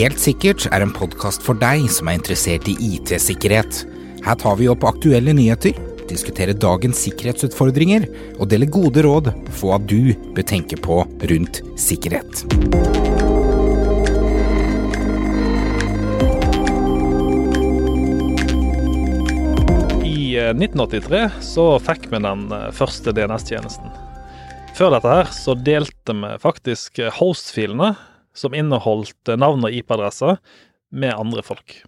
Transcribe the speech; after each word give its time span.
Helt 0.00 0.20
sikkert 0.22 0.64
er 0.72 0.80
en 0.80 0.92
podkast 0.96 1.42
for 1.44 1.58
deg 1.60 1.82
som 1.92 2.08
er 2.08 2.16
interessert 2.16 2.68
i 2.70 2.76
IT-sikkerhet. 2.94 3.82
Her 4.24 4.36
tar 4.40 4.54
vi 4.56 4.68
opp 4.72 4.86
aktuelle 4.88 5.34
nyheter, 5.36 5.76
diskuterer 6.08 6.56
dagens 6.56 7.02
sikkerhetsutfordringer 7.04 8.06
og 8.38 8.48
deler 8.48 8.70
gode 8.72 9.04
råd 9.04 9.28
for 9.50 9.72
hva 9.72 9.78
du 9.82 10.14
bør 10.32 10.46
tenke 10.46 10.78
på 10.80 11.02
rundt 11.04 11.60
sikkerhet. 11.80 12.44
I 20.06 20.36
eh, 20.38 20.52
1983 20.54 21.24
så 21.44 21.66
fikk 21.82 22.08
vi 22.12 22.22
den 22.24 22.46
eh, 22.54 22.70
første 22.72 23.12
DNS-tjenesten. 23.16 23.92
Før 24.78 24.94
dette 24.96 25.18
her 25.18 25.34
så 25.34 25.58
delte 25.58 26.16
vi 26.16 26.36
faktisk 26.40 27.02
eh, 27.02 27.12
host-filene 27.20 27.94
som 28.40 28.56
inneholdt 28.56 29.32
navn 29.40 29.66
og 29.66 29.74
IP-adresser 29.76 30.38
med 30.90 31.14
andre 31.14 31.44
folk. 31.46 31.82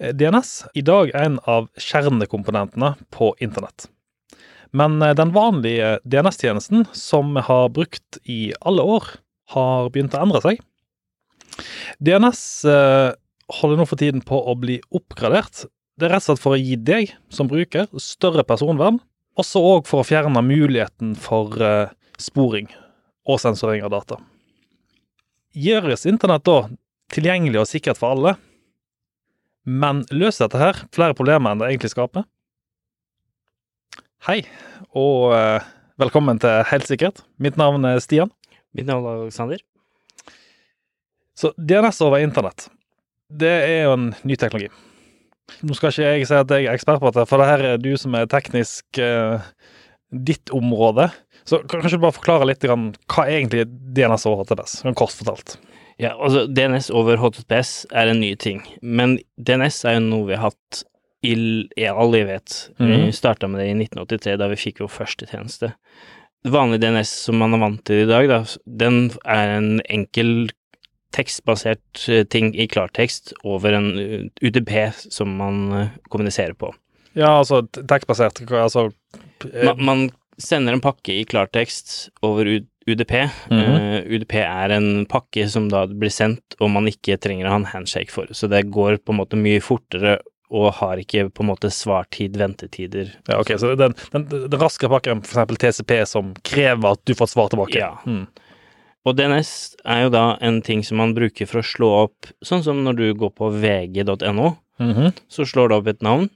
DNS 0.00 0.54
i 0.74 0.82
dag 0.82 1.12
er 1.12 1.28
en 1.28 1.36
av 1.46 1.68
kjernekomponentene 1.78 2.94
på 3.14 3.34
internett. 3.44 3.86
Men 4.74 4.98
den 4.98 5.30
vanlige 5.36 6.00
DNS-tjenesten 6.02 6.88
som 6.96 7.30
vi 7.36 7.44
har 7.46 7.68
brukt 7.70 8.18
i 8.26 8.48
alle 8.66 8.82
år, 8.96 9.12
har 9.54 9.90
begynt 9.92 10.16
å 10.16 10.22
endre 10.24 10.40
seg. 10.42 10.58
DNS 12.02 12.40
holder 13.60 13.78
nå 13.78 13.86
for 13.86 14.00
tiden 14.00 14.24
på 14.24 14.40
å 14.40 14.56
bli 14.58 14.80
oppgradert 14.90 15.66
det 15.94 16.08
er 16.08 16.16
rett 16.16 16.24
og 16.24 16.32
slett 16.32 16.42
for 16.42 16.56
å 16.56 16.58
gi 16.58 16.74
deg 16.74 17.12
som 17.30 17.46
bruker 17.46 17.86
større 18.02 18.42
personvern, 18.46 18.98
også 19.38 19.60
for 19.86 20.02
å 20.02 20.06
fjerne 20.06 20.42
muligheten 20.42 21.12
for 21.18 21.54
sporing 22.18 22.66
og 23.30 23.38
sensurering 23.42 23.84
av 23.86 23.92
data. 23.94 24.18
Gjøres 25.54 26.02
internett 26.10 26.42
da 26.48 26.64
tilgjengelig 27.14 27.60
og 27.60 27.68
sikkert 27.70 27.98
for 28.00 28.16
alle, 28.16 28.32
men 29.62 30.00
løser 30.10 30.48
dette 30.48 30.58
her 30.58 30.80
flere 30.94 31.14
problemer 31.14 31.52
enn 31.52 31.60
det 31.62 31.68
egentlig 31.68 31.92
skaper? 31.92 32.24
Hei, 34.26 34.40
og 34.98 35.30
uh, 35.30 35.62
velkommen 36.00 36.40
til 36.42 36.64
Helt 36.72 36.90
sikkert. 36.90 37.22
Mitt 37.38 37.60
navn 37.60 37.86
er 37.86 38.02
Stian. 38.02 38.32
Mitt 38.74 38.88
navn 38.90 39.06
er 39.06 39.22
Alexander. 39.28 39.62
Så 41.38 41.52
DNS 41.54 42.02
over 42.02 42.24
internett, 42.24 42.66
det 43.30 43.54
er 43.54 43.86
jo 43.86 43.94
en 43.94 44.10
ny 44.26 44.34
teknologi. 44.40 44.72
Nå 45.62 45.76
skal 45.78 45.92
ikke 45.92 46.10
jeg 46.16 46.26
si 46.26 46.34
at 46.34 46.50
jeg 46.50 46.66
er 46.66 46.74
ekspert 46.74 46.98
på 46.98 47.12
dette, 47.12 47.28
for 47.30 47.38
det 47.38 47.50
her 47.52 47.64
er 47.68 47.78
du 47.78 47.92
som 48.00 48.14
er 48.18 48.26
teknisk 48.30 48.98
eh, 48.98 49.46
ditt 50.10 50.50
område. 50.54 51.12
Så 51.44 51.60
kanskje 51.68 51.98
du 51.98 52.04
bare 52.06 52.16
forklare 52.16 52.48
litt 52.48 52.64
grann, 52.64 52.92
hva 53.12 53.26
egentlig 53.28 53.66
DNS 53.68 54.24
over 54.30 54.44
HTTPS, 54.44 54.78
kort 54.96 55.12
fortalt? 55.12 55.58
Ja, 56.00 56.14
altså 56.16 56.46
DNS 56.50 56.88
over 56.90 57.20
HTTPS 57.20 57.84
er 57.94 58.10
en 58.10 58.22
ny 58.22 58.32
ting, 58.40 58.64
men 58.82 59.18
DNS 59.36 59.84
er 59.86 59.98
jo 59.98 60.06
noe 60.08 60.28
vi 60.30 60.38
har 60.38 60.48
hatt 60.48 60.82
i, 61.24 61.34
all 61.88 62.14
evighet. 62.14 62.70
Mm 62.78 62.90
-hmm. 62.90 63.06
Vi 63.06 63.12
starta 63.12 63.48
med 63.48 63.60
det 63.60 63.66
i 63.66 63.74
1983, 63.74 64.36
da 64.36 64.48
vi 64.48 64.56
fikk 64.56 64.80
vår 64.80 64.88
første 64.88 65.26
tjeneste. 65.26 65.72
Vanlig 66.44 66.80
DNS 66.80 67.08
som 67.08 67.38
man 67.38 67.54
er 67.54 67.58
vant 67.58 67.84
til 67.84 68.02
i 68.02 68.06
dag, 68.06 68.28
da, 68.28 68.44
den 68.66 69.10
er 69.24 69.56
en 69.56 69.80
enkel 69.88 70.50
tekstbasert 71.14 72.08
eh, 72.08 72.24
ting 72.24 72.54
i 72.54 72.66
klartekst 72.66 73.32
over 73.44 73.72
en 73.72 73.98
eh, 73.98 74.26
UDP 74.42 74.92
som 74.94 75.36
man 75.36 75.72
eh, 75.72 75.88
kommuniserer 76.08 76.52
på. 76.52 76.74
Ja, 77.14 77.38
altså 77.38 77.62
tekstbasert, 77.62 78.42
altså 78.50 78.90
man, 79.64 79.84
man, 79.84 80.10
sender 80.40 80.76
en 80.76 80.82
pakke 80.84 81.12
i 81.20 81.24
klartekst 81.28 82.10
over 82.22 82.48
UDP. 82.86 83.12
Mm 83.50 83.60
-hmm. 83.60 83.80
uh, 83.80 84.14
UDP 84.14 84.34
er 84.34 84.70
en 84.70 85.06
pakke 85.06 85.48
som 85.48 85.68
da 85.68 85.86
blir 85.86 86.10
sendt, 86.10 86.56
og 86.60 86.70
man 86.70 86.88
ikke 86.88 87.16
trenger 87.16 87.46
å 87.46 87.50
ha 87.50 87.56
en 87.56 87.72
handshake 87.72 88.10
for. 88.10 88.26
Så 88.30 88.46
det 88.46 88.70
går 88.70 88.96
på 88.96 89.12
en 89.12 89.18
måte 89.18 89.36
mye 89.36 89.60
fortere 89.60 90.18
og 90.54 90.74
har 90.74 91.00
ikke 91.00 91.28
på 91.34 91.42
en 91.42 91.50
måte 91.50 91.70
svartid, 91.70 92.36
ventetider. 92.36 93.14
Ja, 93.28 93.40
ok, 93.40 93.58
Så 93.58 93.74
den, 93.74 93.94
den, 94.12 94.28
den 94.28 94.60
raske 94.60 94.88
pakken, 94.88 95.18
eksempel 95.18 95.56
TCP, 95.56 96.06
som 96.06 96.34
krever 96.42 96.92
at 96.92 97.00
du 97.04 97.14
får 97.14 97.26
svar 97.32 97.48
tilbake? 97.48 97.78
Ja. 97.78 97.98
Mm. 98.06 98.26
Og 99.04 99.16
DNS 99.16 99.76
er 99.84 100.06
jo 100.06 100.12
da 100.14 100.24
en 100.40 100.62
ting 100.64 100.84
som 100.86 101.00
man 101.00 101.14
bruker 101.16 101.48
for 101.48 101.60
å 101.60 101.66
slå 101.66 101.90
opp 102.06 102.30
Sånn 102.44 102.62
som 102.64 102.80
når 102.86 103.00
du 103.00 103.06
går 103.20 103.34
på 103.36 103.50
vg.no, 103.50 104.54
mm 104.80 104.92
-hmm. 104.94 105.12
så 105.28 105.44
slår 105.44 105.68
du 105.68 105.74
opp 105.74 105.86
et 105.86 106.02
navn, 106.02 106.30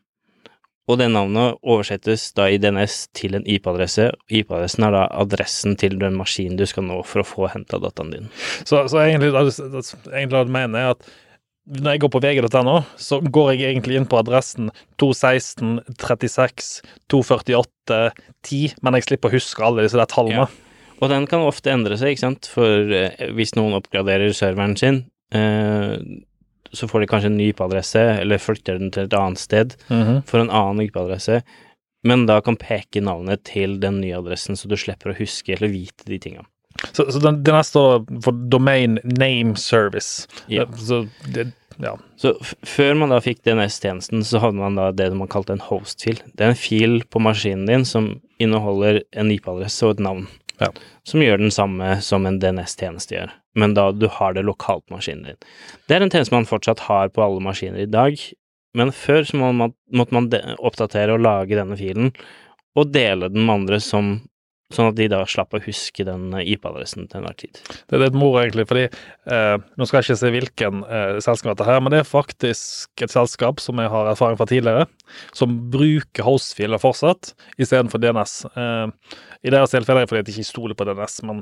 og 0.88 0.96
det 1.00 1.10
navnet 1.12 1.58
oversettes 1.60 2.30
da 2.36 2.46
i 2.48 2.58
DNS 2.60 2.96
til 3.16 3.36
en 3.36 3.44
IP-adresse. 3.44 4.08
IP-adressen 4.32 4.86
er 4.88 4.94
da 4.94 5.04
adressen 5.20 5.76
til 5.80 5.98
den 6.00 6.16
maskinen 6.16 6.56
du 6.56 6.64
skal 6.68 6.86
nå 6.88 7.02
for 7.04 7.22
å 7.22 7.28
få 7.28 7.48
henta 7.52 7.80
dataen 7.82 8.12
din. 8.14 8.30
Så, 8.64 8.86
så 8.88 9.02
egentlig, 9.04 9.34
egentlig 9.34 10.32
hva 10.32 10.46
du 10.48 10.54
mener, 10.54 10.78
er 10.78 10.94
at 10.96 11.10
når 11.68 11.94
jeg 11.94 12.00
går 12.00 12.12
på 12.14 12.22
vg.no, 12.24 12.78
så 12.96 13.18
går 13.20 13.50
jeg 13.52 13.74
egentlig 13.74 13.98
inn 13.98 14.08
på 14.08 14.16
adressen 14.16 14.70
216 15.02 15.82
36 16.00 16.70
248 17.12 17.98
10, 18.48 18.78
men 18.80 18.96
jeg 18.96 19.08
slipper 19.10 19.28
å 19.28 19.36
huske 19.36 19.66
alle 19.66 19.84
disse 19.84 20.00
der 20.00 20.08
tallene. 20.08 20.46
Ja. 20.46 20.94
Og 20.98 21.12
den 21.12 21.28
kan 21.30 21.44
ofte 21.44 21.70
endre 21.74 21.98
seg, 22.00 22.14
ikke 22.14 22.24
sant, 22.24 22.48
for 22.50 22.94
eh, 22.96 23.28
hvis 23.36 23.52
noen 23.58 23.76
oppgraderer 23.76 24.32
serveren 24.34 24.74
sin, 24.80 25.02
eh, 25.36 25.94
så 26.72 26.88
får 26.88 27.00
de 27.00 27.08
kanskje 27.10 27.30
en 27.32 27.38
ny 27.38 27.48
IP-adresse, 27.52 28.02
eller 28.20 28.42
flytter 28.42 28.78
den 28.80 28.92
til 28.94 29.08
et 29.08 29.16
annet 29.16 29.38
sted 29.38 29.74
mm 29.88 30.02
-hmm. 30.02 30.22
for 30.26 30.40
en 30.40 30.50
annen 30.50 30.84
IP-adresse, 30.86 31.42
men 32.04 32.26
da 32.26 32.40
kan 32.40 32.56
peke 32.56 33.00
navnet 33.00 33.44
til 33.44 33.80
den 33.80 34.00
nye 34.00 34.16
adressen, 34.18 34.56
så 34.56 34.68
du 34.68 34.76
slipper 34.76 35.10
å 35.10 35.18
huske 35.18 35.52
eller 35.52 35.68
vite 35.68 36.06
de 36.06 36.18
tinga. 36.18 36.44
Så, 36.92 37.12
så 37.12 37.18
den, 37.18 37.42
den 37.42 37.64
står 37.64 38.22
for 38.22 38.32
Domain 38.32 38.98
Name 39.04 39.56
Service. 39.56 40.28
Ja. 40.46 40.66
Så, 40.76 41.08
det, 41.26 41.52
ja. 41.76 41.98
så 42.16 42.36
før 42.62 42.94
man 42.94 43.10
da 43.10 43.20
fikk 43.20 43.42
DNS-tjenesten, 43.42 44.24
så 44.24 44.38
hadde 44.38 44.60
man 44.60 44.78
da 44.78 44.92
det 44.92 45.10
man 45.14 45.28
kalte 45.28 45.52
en 45.52 45.64
host-fil. 45.64 46.22
Det 46.34 46.44
er 46.44 46.54
en 46.54 46.60
fil 46.60 47.02
på 47.10 47.18
maskinen 47.18 47.66
din 47.66 47.84
som 47.84 48.20
inneholder 48.38 49.02
en 49.12 49.30
IP-adresse 49.30 49.86
og 49.86 49.96
et 49.96 50.04
navn 50.06 50.28
ja. 50.60 50.70
som 51.02 51.22
gjør 51.22 51.38
den 51.38 51.50
samme 51.54 51.98
som 52.04 52.26
en 52.26 52.38
DNS-tjeneste 52.42 53.16
gjør, 53.16 53.32
men 53.58 53.74
da 53.76 53.90
du 53.92 54.06
har 54.18 54.36
det 54.36 54.46
lokalt 54.46 54.86
på 54.86 54.96
maskinen 54.96 55.32
din. 55.32 55.40
Det 55.88 55.96
er 55.96 56.04
en 56.04 56.12
tjeneste 56.12 56.36
man 56.36 56.48
fortsatt 56.48 56.86
har 56.86 57.10
på 57.12 57.24
alle 57.24 57.42
maskiner 57.44 57.84
i 57.84 57.90
dag, 57.90 58.18
men 58.78 58.94
før 58.94 59.24
så 59.26 59.38
måtte 59.40 60.14
man 60.14 60.30
oppdatere 60.58 61.16
og 61.16 61.24
lage 61.24 61.58
denne 61.58 61.78
filen, 61.78 62.12
og 62.78 62.92
dele 62.94 63.30
den 63.32 63.46
med 63.46 63.62
andre 63.62 63.80
som 63.82 64.18
Sånn 64.68 64.90
at 64.90 64.98
de 64.98 65.06
da 65.08 65.22
slapp 65.24 65.54
å 65.56 65.62
huske 65.64 66.04
den 66.04 66.26
eh, 66.36 66.50
IP-adressen 66.52 67.06
til 67.08 67.22
enhver 67.22 67.36
tid. 67.40 67.56
Det 67.88 67.96
er 67.96 68.02
litt 68.02 68.16
moro, 68.20 68.42
egentlig, 68.42 68.66
fordi 68.68 68.82
eh, 68.84 69.54
nå 69.56 69.86
skal 69.88 70.02
jeg 70.02 70.04
ikke 70.04 70.16
se 70.20 70.32
hvilken 70.34 70.82
eh, 70.84 71.12
selskap 71.24 71.54
dette 71.54 71.68
her, 71.70 71.80
men 71.80 71.94
det 71.94 72.02
er 72.02 72.08
faktisk 72.08 73.04
et 73.06 73.14
selskap 73.14 73.62
som 73.64 73.80
jeg 73.80 73.88
har 73.94 74.10
erfaring 74.10 74.36
fra 74.36 74.44
tidligere, 74.50 74.84
som 75.32 75.54
bruker 75.72 76.26
hostfiler 76.26 76.82
fortsatt 76.82 77.32
istedenfor 77.56 78.02
DNS. 78.02 78.34
Eh, 78.52 79.16
I 79.48 79.54
deres 79.56 79.72
tilfelle 79.72 80.04
er 80.04 80.04
det 80.04 80.12
fordi 80.12 80.26
de 80.28 80.36
ikke 80.36 80.50
stoler 80.50 80.76
på 80.76 80.84
DNS, 80.90 81.16
men 81.30 81.40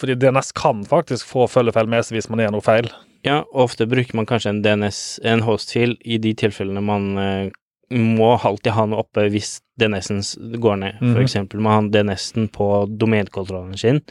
fordi 0.00 0.16
DNS 0.18 0.52
kan 0.58 0.84
faktisk 0.88 1.28
få 1.28 1.46
følgefeil 1.50 1.90
med 1.90 2.06
seg 2.06 2.18
hvis 2.18 2.30
man 2.32 2.42
gjør 2.42 2.54
noe 2.56 2.64
feil. 2.64 2.88
Ja, 3.26 3.42
ofte 3.52 3.86
bruker 3.86 4.16
man 4.18 4.26
kanskje 4.26 4.50
en 4.50 4.62
DNS, 4.64 5.20
en 5.28 5.44
hostfil, 5.46 5.94
i 6.02 6.18
de 6.22 6.32
tilfellene 6.38 6.82
man 6.82 7.10
eh, 7.22 7.50
må 7.92 8.32
alltid 8.34 8.72
ha 8.74 8.86
noe 8.88 9.04
oppe 9.04 9.28
hvis 9.30 9.60
DNS-en 9.78 10.24
går 10.62 10.80
ned. 10.80 10.98
For 10.98 11.20
mm. 11.20 11.22
eksempel 11.22 11.62
må 11.62 11.74
ha 11.74 11.84
DNS-en 11.86 12.48
på 12.52 12.70
domenekontrollen 12.98 13.78
sin, 13.78 14.02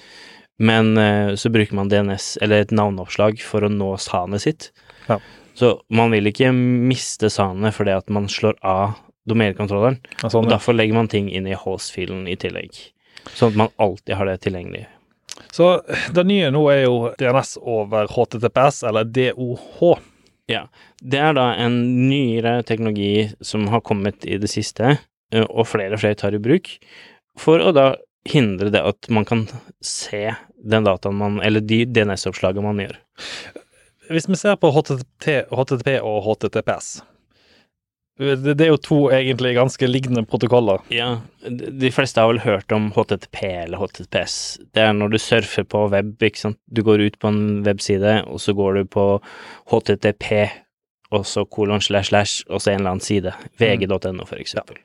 men 0.61 0.95
eh, 1.01 1.33
så 1.35 1.51
bruker 1.51 1.75
man 1.75 1.91
DNS, 1.91 2.37
eller 2.45 2.63
et 2.63 2.73
navneoppslag, 2.75 3.41
for 3.43 3.65
å 3.65 3.71
nå 3.73 3.95
sanet 3.99 4.45
sitt. 4.45 4.71
Ja. 5.09 5.19
Så 5.57 5.73
man 5.91 6.13
vil 6.15 6.29
ikke 6.29 6.53
miste 6.55 7.27
sanet 7.33 7.75
fordi 7.75 7.91
at 7.97 8.07
man 8.13 8.29
slår 8.31 8.55
av 8.63 8.95
domenekontrolleren. 9.29 9.99
Ja, 10.21 10.29
sånn, 10.29 10.45
og 10.45 10.53
derfor 10.53 10.77
legger 10.77 10.97
man 10.97 11.11
ting 11.11 11.27
inn 11.29 11.49
i 11.49 11.57
host-filen 11.57 12.23
i 12.31 12.37
tillegg. 12.39 12.79
Sånn 13.35 13.51
at 13.51 13.59
man 13.65 13.75
alltid 13.81 14.15
har 14.17 14.29
det 14.29 14.39
tilgjengelig. 14.45 14.87
Så 15.51 15.81
det 16.15 16.23
nye 16.27 16.51
nå 16.53 16.61
er 16.71 16.83
jo 16.85 17.11
DNS 17.19 17.57
over 17.61 18.09
HTTPS, 18.11 18.83
eller 18.89 19.07
DOH. 19.07 19.81
Ja. 20.51 20.65
Det 21.01 21.19
er 21.19 21.35
da 21.37 21.51
en 21.61 21.77
nyere 22.09 22.59
teknologi 22.67 23.29
som 23.45 23.67
har 23.71 23.83
kommet 23.87 24.25
i 24.27 24.37
det 24.41 24.51
siste, 24.51 24.97
og 25.31 25.67
flere 25.69 25.95
og 25.95 26.03
flere 26.03 26.19
tar 26.19 26.35
i 26.35 26.41
bruk, 26.43 26.73
for 27.39 27.63
å 27.63 27.71
da 27.75 27.93
hindre 28.27 28.69
det 28.73 28.81
at 28.85 29.07
man 29.09 29.25
kan 29.25 29.45
se 29.81 30.27
den 30.61 30.85
dataen 30.85 31.15
man 31.17 31.39
Eller 31.41 31.63
de 31.65 31.85
DNS-oppslagene 31.89 32.65
man 32.65 32.81
gjør. 32.83 32.99
Hvis 34.11 34.27
vi 34.29 34.37
ser 34.37 34.59
på 34.61 34.69
HTTP, 34.75 35.47
HTTP 35.49 35.95
og 36.03 36.19
HTTPS, 36.27 36.99
det 38.21 38.61
er 38.61 38.69
jo 38.69 38.79
to 38.81 38.99
egentlig 39.13 39.55
ganske 39.57 39.87
lignende 39.89 40.23
protokoller. 40.29 40.83
Ja, 40.93 41.21
de 41.49 41.91
fleste 41.93 42.21
har 42.21 42.29
vel 42.29 42.43
hørt 42.43 42.71
om 42.75 42.91
HTTP 42.93 43.39
eller 43.63 43.81
HTTPS. 43.81 44.35
Det 44.75 44.83
er 44.83 44.93
når 44.93 45.15
du 45.15 45.19
surfer 45.21 45.65
på 45.65 45.87
web, 45.93 46.13
ikke 46.21 46.43
sant. 46.43 46.59
Du 46.69 46.83
går 46.85 47.01
ut 47.07 47.17
på 47.21 47.31
en 47.31 47.61
webside, 47.65 48.19
og 48.27 48.41
så 48.43 48.53
går 48.57 48.77
du 48.77 48.91
på 48.93 49.05
HTTP, 49.73 50.51
og 51.11 51.25
så 51.27 51.45
kolon 51.49 51.81
slash 51.81 52.13
slash, 52.13 52.45
og 52.49 52.61
så 52.61 52.75
en 52.75 52.83
eller 52.83 52.95
annen 52.95 53.05
side. 53.05 53.33
VG.no, 53.59 54.27
for 54.29 54.37
eksempel. 54.41 54.77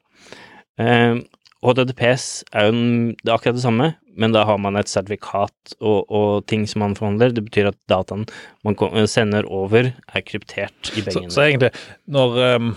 Ja. 0.80 1.12
Uh, 1.16 1.24
HTTPS 1.64 2.44
er 2.54 2.68
jo 2.68 2.72
det 3.16 3.30
er 3.30 3.34
akkurat 3.34 3.56
det 3.56 3.64
samme, 3.64 3.92
men 4.16 4.34
da 4.34 4.44
har 4.48 4.58
man 4.60 4.76
et 4.78 4.90
sertifikat 4.90 5.76
og, 5.80 6.04
og 6.08 6.44
ting 6.50 6.66
som 6.68 6.84
man 6.84 6.96
forhandler. 6.98 7.32
Det 7.34 7.44
betyr 7.48 7.70
at 7.72 7.78
dataen 7.90 8.26
man 8.66 8.76
sender 9.10 9.48
over, 9.48 9.90
er 9.92 10.26
kryptert 10.26 10.92
i 10.94 11.02
begge 11.02 11.26
Så, 11.26 11.38
så 11.38 11.46
egentlig, 11.46 11.72
når 12.06 12.38
um, 12.56 12.70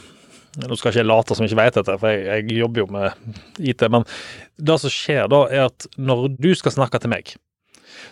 Nå 0.58 0.76
skal 0.80 0.90
ikke 0.92 1.04
jeg 1.04 1.10
late 1.10 1.36
som 1.38 1.46
jeg 1.46 1.52
ikke 1.54 1.62
vet 1.62 1.78
dette, 1.78 1.98
for 2.02 2.10
jeg, 2.10 2.26
jeg 2.50 2.58
jobber 2.64 2.82
jo 2.82 2.88
med 2.96 3.36
IT, 3.60 3.84
men 3.94 4.06
det 4.58 4.80
som 4.82 4.94
skjer 4.94 5.30
da, 5.32 5.44
er 5.54 5.68
at 5.70 5.86
når 6.02 6.26
du 6.42 6.50
skal 6.58 6.74
snakke 6.74 7.02
til 7.04 7.14
meg 7.14 7.36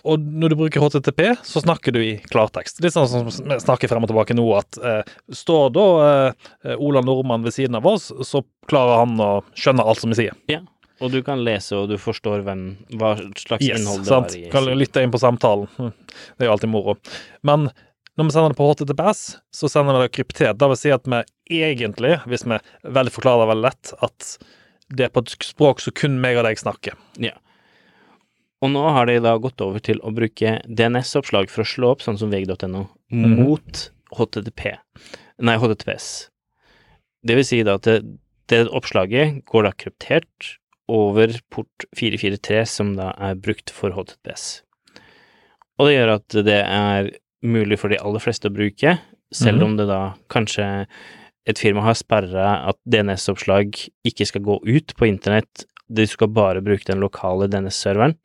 og 0.08 0.20
når 0.20 0.52
du 0.52 0.56
bruker 0.60 0.82
HTTP, 0.84 1.22
så 1.48 1.62
snakker 1.64 1.94
du 1.96 2.00
i 2.04 2.18
klartekst. 2.32 2.80
Litt 2.84 2.94
sånn 2.96 3.08
som 3.10 3.28
vi 3.30 3.58
snakker 3.62 3.90
frem 3.90 4.04
og 4.04 4.10
tilbake 4.12 4.36
nå, 4.36 4.44
at 4.58 4.78
eh, 4.84 5.12
står 5.34 5.70
da 5.76 5.84
eh, 6.06 6.74
Ola 6.76 7.02
Nordmann 7.06 7.46
ved 7.46 7.56
siden 7.56 7.78
av 7.80 7.88
oss, 7.88 8.10
så 8.28 8.42
klarer 8.70 9.04
han 9.06 9.16
å 9.24 9.30
skjønne 9.58 9.86
alt 9.88 10.02
som 10.04 10.12
vi 10.12 10.20
sier. 10.20 10.36
Ja, 10.52 10.60
og 11.00 11.14
du 11.14 11.20
kan 11.26 11.42
lese, 11.46 11.78
og 11.80 11.92
du 11.92 11.96
forstår 12.02 12.44
hvem, 12.46 12.64
hva 13.00 13.14
slags 13.40 13.64
Yes, 13.66 13.80
innhold 13.80 14.04
det 14.06 14.12
sant? 14.12 14.36
er 14.36 14.44
i. 14.48 14.52
Kan 14.54 14.68
lytte 14.78 15.04
inn 15.06 15.14
på 15.14 15.22
samtalen. 15.24 15.70
Hm, 15.78 15.94
Det 16.36 16.46
er 16.46 16.50
jo 16.52 16.56
alltid 16.58 16.74
moro. 16.74 16.98
Men 17.48 17.70
når 18.18 18.28
vi 18.30 18.36
sender 18.36 18.54
det 18.54 18.60
på 18.60 18.70
HTTPS, 18.74 19.24
så 19.56 19.72
sender 19.72 19.98
vi 19.98 20.06
det 20.08 20.14
kryptert. 20.18 20.58
Det 20.62 20.72
vil 20.74 20.82
si 20.84 20.94
at 20.94 21.06
vi 21.08 21.22
egentlig, 21.50 22.18
hvis 22.28 22.46
vi 22.48 22.58
veldig 22.84 23.14
forklarer 23.16 23.46
det 23.46 23.52
veldig 23.54 23.66
lett, 23.68 23.94
at 24.04 24.38
det 24.90 25.06
er 25.08 25.10
på 25.16 25.24
et 25.26 25.36
språk 25.44 25.82
som 25.84 25.94
kun 25.94 26.20
meg 26.24 26.38
og 26.40 26.46
deg 26.48 26.58
snakker. 26.62 26.96
Ja. 27.20 27.34
Og 28.64 28.72
nå 28.74 28.82
har 28.90 29.06
de 29.06 29.20
da 29.22 29.36
gått 29.38 29.62
over 29.62 29.80
til 29.84 30.00
å 30.02 30.14
bruke 30.16 30.56
DNS-oppslag 30.66 31.52
for 31.54 31.62
å 31.64 31.68
slå 31.70 31.92
opp, 31.94 32.02
sånn 32.02 32.18
som 32.18 32.32
vg.no, 32.32 32.88
Mhm. 33.12 33.36
mot 33.44 33.90
HTTP. 34.18 34.78
Nei, 35.40 35.58
HTTPS. 35.58 36.30
Det 37.26 37.36
vil 37.36 37.44
si 37.46 37.62
da 37.64 37.76
at 37.76 37.84
det, 37.84 38.00
det 38.48 38.68
oppslaget 38.70 39.44
går 39.46 39.64
da 39.68 39.72
kryptert 39.72 40.58
over 40.90 41.28
port 41.52 41.86
443, 41.96 42.66
som 42.66 42.96
da 42.96 43.12
er 43.20 43.36
brukt 43.36 43.70
for 43.70 43.92
HTTPS. 43.92 44.62
Og 45.78 45.88
det 45.88 45.98
gjør 45.98 46.14
at 46.16 46.28
det 46.48 46.62
er 46.66 47.12
mulig 47.44 47.78
for 47.78 47.90
de 47.90 48.00
aller 48.00 48.20
fleste 48.24 48.50
å 48.50 48.56
bruke, 48.56 48.98
selv 49.34 49.60
Mhm. 49.60 49.64
om 49.66 49.78
det 49.78 49.88
da 49.88 50.16
kanskje 50.30 50.88
et 51.48 51.60
firma 51.60 51.86
har 51.86 51.98
sperra 51.98 52.48
at 52.70 52.80
DNS-oppslag 52.90 53.78
ikke 54.08 54.28
skal 54.28 54.44
gå 54.46 54.60
ut 54.68 54.96
på 54.98 55.08
internett, 55.08 55.66
du 55.88 56.04
skal 56.08 56.32
bare 56.36 56.64
bruke 56.64 56.88
den 56.90 57.00
lokale 57.00 57.48
DNS-serveren, 57.52 58.18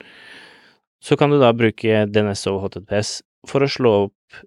så 1.02 1.18
kan 1.18 1.30
du 1.30 1.38
da 1.42 1.52
bruke 1.54 2.06
DNS 2.10 2.46
over 2.50 2.66
HTTPS 2.66 3.20
for 3.50 3.62
å 3.62 3.70
slå 3.70 3.94
opp 4.06 4.42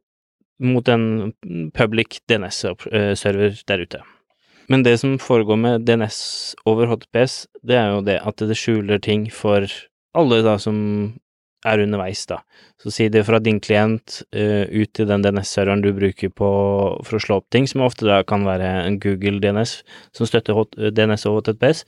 mot 0.64 0.88
en 0.88 1.34
public 1.76 2.22
DNS-server 2.32 3.58
der 3.68 3.84
ute. 3.84 4.04
Men 4.72 4.84
det 4.86 4.96
som 5.02 5.18
foregår 5.22 5.60
med 5.62 5.84
DNS 5.86 6.20
over 6.66 6.90
HTTPS, 6.90 7.46
det 7.64 7.78
er 7.78 7.92
jo 7.94 8.06
det 8.08 8.18
at 8.24 8.42
det 8.42 8.58
skjuler 8.58 9.02
ting 9.04 9.28
for 9.32 9.68
alle 10.16 10.40
da 10.46 10.56
som 10.62 10.78
er 11.66 11.82
underveis, 11.84 12.26
da. 12.30 12.42
Så 12.82 12.92
si 12.94 13.08
det 13.12 13.26
fra 13.28 13.40
din 13.44 13.60
klient 13.64 14.20
uh, 14.36 14.66
ut 14.70 14.92
til 14.96 15.10
den 15.10 15.26
DNS-serveren 15.26 15.84
du 15.84 15.92
bruker 15.96 16.32
på 16.34 16.50
for 17.06 17.18
å 17.18 17.24
slå 17.24 17.40
opp 17.42 17.50
ting, 17.54 17.68
som 17.70 17.86
ofte 17.86 18.08
da 18.08 18.22
kan 18.28 18.46
være 18.48 18.70
en 18.86 19.00
Google 19.02 19.42
DNS 19.44 19.80
som 20.16 20.30
støtter 20.30 20.58
H 20.58 20.68
DNS 20.96 21.26
og 21.30 21.42
HTTPS, 21.42 21.86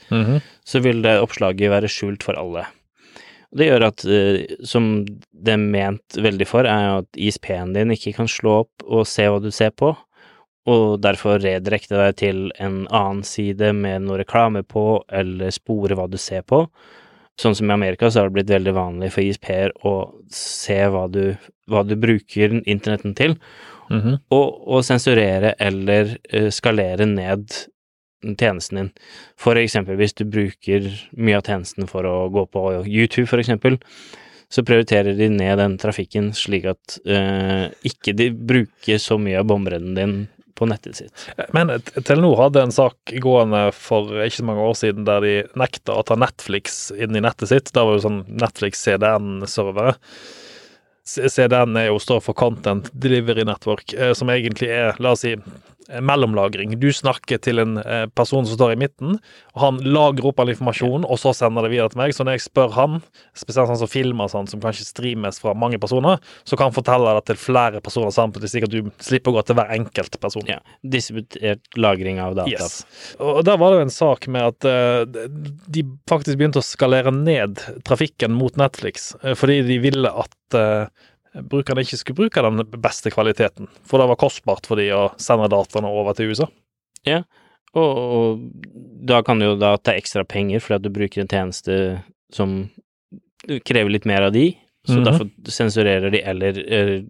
så 0.65 0.81
vil 0.83 1.03
det 1.05 1.19
oppslaget 1.21 1.73
være 1.73 1.91
skjult 1.91 2.25
for 2.25 2.39
alle. 2.39 2.65
Det 3.57 3.69
gjør 3.69 3.87
at, 3.91 4.03
uh, 4.03 4.41
som 4.67 4.91
det 5.05 5.55
er 5.55 5.61
ment 5.61 6.19
veldig 6.19 6.49
for, 6.49 6.67
er 6.67 6.99
at 7.03 7.21
ISP-en 7.21 7.75
din 7.77 7.93
ikke 7.95 8.17
kan 8.17 8.29
slå 8.31 8.61
opp 8.65 8.87
og 8.87 9.07
se 9.07 9.29
hva 9.29 9.39
du 9.43 9.51
ser 9.55 9.71
på, 9.77 9.93
og 10.67 10.99
derfor 10.99 11.39
redirekte 11.39 11.95
deg 11.95 12.15
til 12.19 12.39
en 12.59 12.81
annen 12.91 13.23
side 13.23 13.71
med 13.75 14.03
noe 14.03 14.19
reklame 14.19 14.65
på, 14.67 14.99
eller 15.07 15.53
spore 15.55 15.95
hva 15.95 16.09
du 16.11 16.17
ser 16.19 16.43
på. 16.43 16.65
Sånn 17.37 17.55
som 17.55 17.69
i 17.69 17.73
Amerika 17.75 18.09
så 18.09 18.21
har 18.23 18.29
det 18.29 18.37
blitt 18.39 18.49
veldig 18.53 18.73
vanlig 18.73 19.11
for 19.13 19.21
ISP-er 19.21 19.75
å 19.85 19.95
se 20.33 20.77
hva 20.89 21.05
du, 21.11 21.35
hva 21.69 21.83
du 21.85 21.95
bruker 21.95 22.61
internetten 22.65 23.13
til, 23.17 23.37
Mhm. 23.89 24.17
og, 24.35 24.47
og 24.67 24.81
sensurere 24.83 25.53
eller 25.63 26.17
eh, 26.33 26.49
skalere 26.51 27.05
ned 27.07 27.47
tjenesten 28.35 28.81
din. 28.81 28.89
For 29.39 29.55
eksempel 29.55 29.95
hvis 29.95 30.15
du 30.17 30.25
bruker 30.25 30.89
mye 31.15 31.37
av 31.37 31.45
tjenesten 31.47 31.87
for 31.87 32.03
å 32.03 32.27
gå 32.33 32.43
på 32.51 32.63
YouTube, 32.83 33.29
for 33.29 33.39
eksempel, 33.39 33.77
så 34.51 34.63
prioriterer 34.63 35.15
de 35.15 35.29
ned 35.29 35.57
den 35.59 35.77
trafikken 35.79 36.33
slik 36.35 36.65
at 36.71 36.97
uh, 37.07 37.67
ikke 37.83 38.13
de 38.15 38.29
bruker 38.31 38.99
så 38.99 39.17
mye 39.19 39.39
av 39.39 39.47
bombredden 39.49 39.95
din 39.95 40.13
på 40.57 40.67
nettet 40.69 40.99
sitt. 40.99 41.27
Men 41.55 41.71
Telenor 42.01 42.39
hadde 42.41 42.65
en 42.65 42.73
sak 42.73 43.13
gående 43.23 43.67
for 43.75 44.09
ikke 44.25 44.41
så 44.41 44.47
mange 44.49 44.65
år 44.65 44.75
siden 44.79 45.07
der 45.07 45.23
de 45.23 45.35
nekta 45.59 45.95
å 45.95 46.05
ta 46.07 46.17
Netflix 46.19 46.87
inn 46.97 47.15
i 47.15 47.23
nettet 47.23 47.51
sitt. 47.53 47.71
Da 47.75 47.85
var 47.87 47.97
jo 47.97 48.05
sånn 48.07 48.23
Netflix 48.27 48.81
CDN-servere. 48.87 49.95
CDN 51.07 51.77
er 51.79 51.87
jo 51.87 52.01
står 52.03 52.19
for 52.25 52.35
Content 52.37 52.89
Delivery 52.91 53.45
Network, 53.47 53.93
eh, 53.93 54.11
som 54.17 54.29
egentlig 54.33 54.69
er, 54.75 54.97
la 54.99 55.13
oss 55.15 55.23
si, 55.23 55.37
mellomlagring. 55.87 56.75
Du 56.79 56.89
snakker 56.93 57.39
til 57.43 57.61
en 57.63 57.77
eh, 57.81 58.05
person 58.17 58.45
som 58.47 58.57
står 58.57 58.75
i 58.75 58.79
midten, 58.83 59.17
og 59.55 59.61
han 59.61 59.79
lagrer 59.85 60.29
opp 60.29 60.41
all 60.41 60.51
informasjon, 60.53 61.07
og 61.07 61.19
så 61.21 61.33
sender 61.37 61.65
det 61.65 61.73
videre 61.73 61.91
til 61.93 62.01
meg. 62.01 62.15
Så 62.15 62.25
når 62.25 62.37
jeg 62.37 62.45
spør 62.47 62.73
han, 62.75 62.99
spesielt 63.37 63.71
han 63.71 63.79
som 63.79 63.91
filmer 63.91 64.31
sånn, 64.31 64.49
som 64.51 64.63
kanskje 64.63 64.87
streames 64.87 65.41
fra 65.43 65.55
mange 65.57 65.79
personer, 65.81 66.21
så 66.47 66.59
kan 66.59 66.69
han 66.69 66.77
fortelle 66.77 67.15
det 67.19 67.25
til 67.31 67.41
flere 67.41 67.81
personer 67.83 68.13
samtidig, 68.15 68.51
slik 68.51 68.67
at 68.67 68.75
du 68.75 68.91
slipper 69.03 69.33
å 69.33 69.39
gå 69.39 69.45
til 69.47 69.59
hver 69.59 69.73
enkelt 69.77 70.19
person. 70.23 70.47
Ja, 70.49 70.59
distributert 70.83 71.79
lagring 71.79 72.21
av 72.23 72.37
data. 72.39 72.51
Yes. 72.51 72.81
Og 73.23 73.43
der 73.47 73.59
var 73.61 73.73
det 73.73 73.81
jo 73.81 73.87
en 73.87 73.97
sak 73.97 74.29
med 74.31 74.53
at 74.53 74.69
eh, 74.69 75.27
de 75.67 75.85
faktisk 76.09 76.39
begynte 76.39 76.63
å 76.63 76.65
skalere 76.65 77.13
ned 77.15 77.61
trafikken 77.87 78.35
mot 78.35 78.59
Netflix, 78.59 79.13
eh, 79.23 79.37
fordi 79.37 79.61
de 79.67 79.79
ville 79.83 80.11
at 80.11 80.35
brukerne 81.43 81.83
ikke 81.85 81.97
skulle 81.99 82.17
bruke 82.23 82.41
den 82.41 82.63
beste 82.81 83.11
kvaliteten. 83.13 83.67
For 83.85 83.99
det 84.01 84.07
var 84.09 84.19
kostbart 84.21 84.65
for 84.69 84.79
de 84.79 84.89
å 84.95 85.11
sende 85.21 85.49
dataene 85.51 85.89
over 85.91 86.13
til 86.17 86.31
USA. 86.33 86.47
Og, 87.77 87.97
og 87.97 88.39
da 89.07 89.21
kan 89.23 89.39
du 89.39 89.45
jo 89.51 89.55
da 89.59 89.75
ta 89.77 89.93
ekstra 89.93 90.23
penger 90.25 90.63
fordi 90.63 90.75
at 90.79 90.85
du 90.87 90.89
bruker 90.95 91.21
en 91.21 91.29
tjeneste 91.29 91.75
som 92.33 92.55
krever 93.67 93.91
litt 93.93 94.07
mer 94.09 94.25
av 94.27 94.33
de, 94.33 94.49
så 94.87 94.97
Mhm. 94.97 95.03
derfor 95.05 95.29
sensurerer 95.51 96.11
de 96.11 96.21
eller 96.23 96.57
eh, 96.57 97.03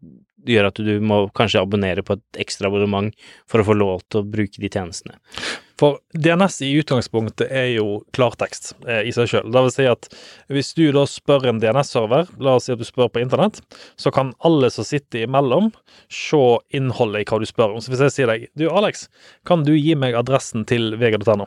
gjør 0.48 0.68
at 0.68 0.76
du 0.82 1.00
må 1.00 1.30
kanskje 1.34 1.62
abonnere 1.62 2.04
på 2.04 2.14
et 2.18 2.42
ekstra 2.46 2.68
abonnement 2.68 3.14
for 3.48 3.62
å 3.62 3.68
få 3.68 3.76
lov 3.78 4.02
til 4.10 4.22
å 4.22 4.30
bruke 4.30 4.60
de 4.60 4.70
tjenestene. 4.70 5.18
For 5.78 6.00
DNS 6.18 6.62
i 6.66 6.72
utgangspunktet 6.80 7.52
er 7.54 7.68
jo 7.76 8.00
klartekst 8.18 8.72
eh, 8.88 9.04
i 9.06 9.14
seg 9.14 9.30
sjøl. 9.30 9.50
Det 9.54 9.62
vil 9.68 9.74
si 9.76 9.86
at 9.90 10.08
hvis 10.54 10.72
du 10.78 10.88
da 10.96 11.04
spør 11.10 11.46
en 11.52 11.60
DNS-server, 11.62 12.32
la 12.42 12.56
oss 12.58 12.66
si 12.66 12.74
at 12.74 12.82
du 12.82 12.88
spør 12.88 13.12
på 13.14 13.22
internett, 13.22 13.60
så 14.00 14.10
kan 14.14 14.34
alle 14.48 14.72
som 14.74 14.88
sitter 14.88 15.28
imellom, 15.28 15.70
se 16.10 16.42
innholdet 16.74 17.24
i 17.24 17.30
hva 17.30 17.42
du 17.42 17.46
spør 17.50 17.76
om. 17.76 17.84
Så 17.84 17.94
hvis 17.94 18.02
jeg 18.08 18.16
sier 18.16 18.32
deg 18.32 18.48
du 18.58 18.66
Alex, 18.72 19.06
kan 19.46 19.68
du 19.68 19.76
gi 19.76 19.94
meg 20.00 20.18
adressen 20.18 20.66
til 20.70 20.96
vg.no? 20.98 21.46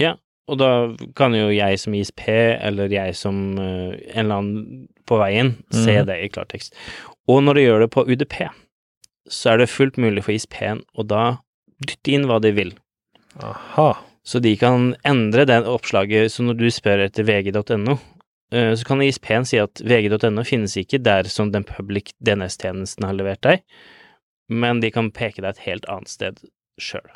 Ja, 0.00 0.16
Og 0.46 0.60
da 0.60 0.70
kan 1.18 1.34
jo 1.34 1.50
jeg 1.50 1.80
som 1.82 1.94
ISP, 1.98 2.22
eller 2.30 2.92
jeg 2.92 3.16
som 3.18 3.58
uh, 3.58 3.92
en 4.14 4.20
eller 4.22 4.36
annen 4.36 4.84
på 5.06 5.18
veien, 5.18 5.56
se 5.74 5.96
mm. 5.98 6.06
det 6.06 6.20
i 6.22 6.28
klartekst. 6.30 6.76
Og 7.26 7.42
når 7.42 7.58
de 7.58 7.64
gjør 7.64 7.82
det 7.82 7.90
på 7.90 8.06
UDP, 8.06 8.36
så 9.26 9.52
er 9.52 9.60
det 9.60 9.72
fullt 9.72 9.98
mulig 9.98 10.22
for 10.22 10.36
ISP-en 10.36 10.84
å 10.94 11.02
da 11.02 11.24
dytte 11.82 12.14
inn 12.14 12.28
hva 12.30 12.38
de 12.42 12.54
vil. 12.54 12.72
Aha. 13.44 13.90
Så 14.26 14.40
de 14.42 14.56
kan 14.58 14.94
endre 15.06 15.44
det 15.46 15.60
oppslaget, 15.70 16.32
så 16.32 16.42
når 16.42 16.58
du 16.58 16.66
spør 16.74 17.04
etter 17.04 17.26
vg.no, 17.28 17.98
eh, 18.52 18.72
så 18.74 18.88
kan 18.88 19.04
ISP-en 19.04 19.46
si 19.46 19.60
at 19.62 19.82
vg.no 19.86 20.42
finnes 20.46 20.74
ikke 20.80 20.98
der 21.04 21.30
som 21.30 21.52
den 21.54 21.66
public 21.68 22.10
DNS-tjenesten 22.26 23.06
har 23.06 23.14
levert 23.14 23.44
deg, 23.46 23.62
men 24.50 24.82
de 24.82 24.90
kan 24.94 25.12
peke 25.14 25.44
deg 25.44 25.54
et 25.54 25.64
helt 25.68 25.86
annet 25.92 26.10
sted 26.10 26.42
sjøl. 26.80 27.06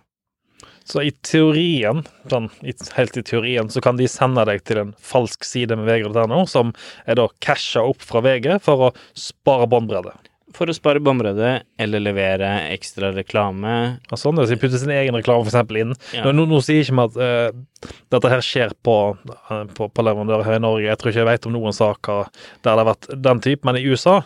Så 0.84 1.02
i 1.06 1.10
teorien, 1.26 2.02
sånn 2.30 2.48
helt 2.96 3.18
i 3.18 3.24
teorien, 3.26 3.70
så 3.72 3.82
kan 3.82 3.98
de 3.98 4.08
sende 4.10 4.44
deg 4.48 4.62
til 4.66 4.80
en 4.82 4.94
falsk 4.94 5.46
side 5.46 5.76
med 5.78 5.88
vg.no, 5.90 6.44
som 6.50 6.74
er 7.06 7.18
da 7.18 7.28
casha 7.42 7.84
opp 7.86 8.02
fra 8.06 8.22
VG 8.24 8.52
for 8.64 8.88
å 8.88 8.94
spare 9.18 9.68
båndbredde. 9.70 10.14
For 10.56 10.70
å 10.70 10.74
spare 10.74 11.02
bomrødet 11.02 11.52
eller 11.80 12.02
levere 12.02 12.48
ekstra 12.72 13.12
reklame. 13.14 13.74
Og 14.10 14.20
sånn, 14.20 14.40
så 14.40 14.50
de 14.50 14.58
putter 14.60 14.80
sin 14.82 14.92
egen 14.94 15.16
reklame 15.16 15.46
eksempel 15.46 15.80
inn. 15.82 15.96
Ja. 16.16 16.24
Nå, 16.34 16.46
nå 16.50 16.60
sier 16.64 16.82
ikke 16.82 16.96
vi 16.96 17.04
at 17.04 17.18
uh, 17.20 17.90
dette 18.12 18.32
her 18.32 18.44
skjer 18.44 18.74
på, 18.84 18.96
eh, 19.30 19.66
på, 19.76 19.88
på 19.88 20.04
leverandører 20.04 20.48
her 20.48 20.58
i 20.58 20.64
Norge. 20.64 20.88
Jeg 20.88 21.00
tror 21.00 21.12
ikke 21.12 21.22
jeg 21.22 21.30
vet 21.30 21.48
om 21.48 21.54
noen 21.54 21.76
saker 21.76 22.30
der 22.34 22.64
det 22.66 22.76
har 22.76 22.88
vært 22.90 23.10
den 23.28 23.44
type, 23.46 23.68
men 23.68 23.78
i 23.78 23.84
USA 23.86 24.20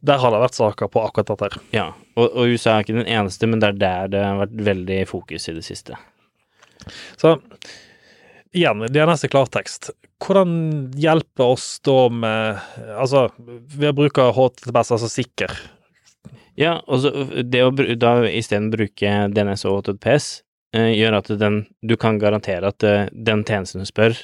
der 0.00 0.20
har 0.20 0.32
det 0.32 0.40
vært 0.40 0.56
saker 0.56 0.88
på 0.88 1.02
akkurat 1.04 1.28
dette 1.28 1.48
her. 1.48 1.58
Ja, 1.76 1.86
og, 2.16 2.24
og 2.28 2.54
USA 2.54 2.76
er 2.76 2.86
ikke 2.86 2.96
den 2.96 3.10
eneste, 3.10 3.48
men 3.50 3.60
det 3.60 3.74
er 3.74 3.80
der 3.80 4.12
det 4.14 4.22
har 4.24 4.40
vært 4.40 4.56
veldig 4.70 5.00
fokus 5.10 5.48
i 5.50 5.56
det 5.58 5.64
siste. 5.66 5.98
Så 7.20 7.36
igjen, 8.56 8.86
DNS 8.88 9.26
er 9.26 9.32
klartekst. 9.32 9.90
Hvordan 10.20 10.90
hjelper 11.00 11.52
oss 11.54 11.78
da 11.86 12.08
med 12.12 12.58
Altså, 12.92 13.28
ved 13.38 13.92
å 13.92 13.96
bruke 14.02 14.26
HTTPS, 14.36 14.92
altså 14.96 15.08
sikker 15.10 15.54
Ja, 16.60 16.78
og 16.86 17.06
det 17.48 17.62
å 17.64 17.70
da 17.72 18.18
isteden 18.28 18.68
bruke 18.74 19.14
DNS 19.32 19.64
og 19.70 19.80
HTTPS 19.80 20.28
eh, 20.76 20.92
gjør 20.98 21.20
at 21.22 21.32
den, 21.40 21.62
du 21.80 21.96
kan 22.00 22.20
garantere 22.20 22.68
at 22.74 22.84
eh, 22.84 23.08
den 23.12 23.46
tjenesten 23.48 23.80
du 23.80 23.88
spør, 23.88 24.18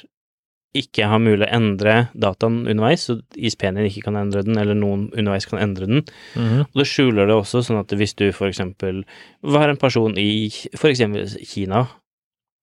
ikke 0.77 1.07
har 1.09 1.21
mulig 1.23 1.47
å 1.47 1.53
endre 1.55 1.95
dataen 2.13 2.59
underveis, 2.67 3.07
så 3.07 3.17
ISP-en 3.39 3.79
din 3.79 3.87
ikke 3.89 4.03
kan 4.09 4.19
endre 4.19 4.43
den, 4.45 4.59
eller 4.59 4.77
noen 4.77 5.07
underveis 5.15 5.47
kan 5.49 5.61
endre 5.63 5.87
den. 5.89 6.03
Mhm. 6.37 6.67
Og 6.67 6.81
det 6.81 6.87
skjuler 6.89 7.29
det 7.29 7.37
også, 7.37 7.63
sånn 7.65 7.79
at 7.81 7.95
hvis 7.97 8.13
du 8.19 8.27
for 8.35 8.51
eksempel 8.51 9.01
var 9.41 9.71
en 9.71 9.79
person 9.79 10.17
i 10.19 10.49
for 10.75 10.91
eksempel 10.91 11.25
Kina, 11.47 11.87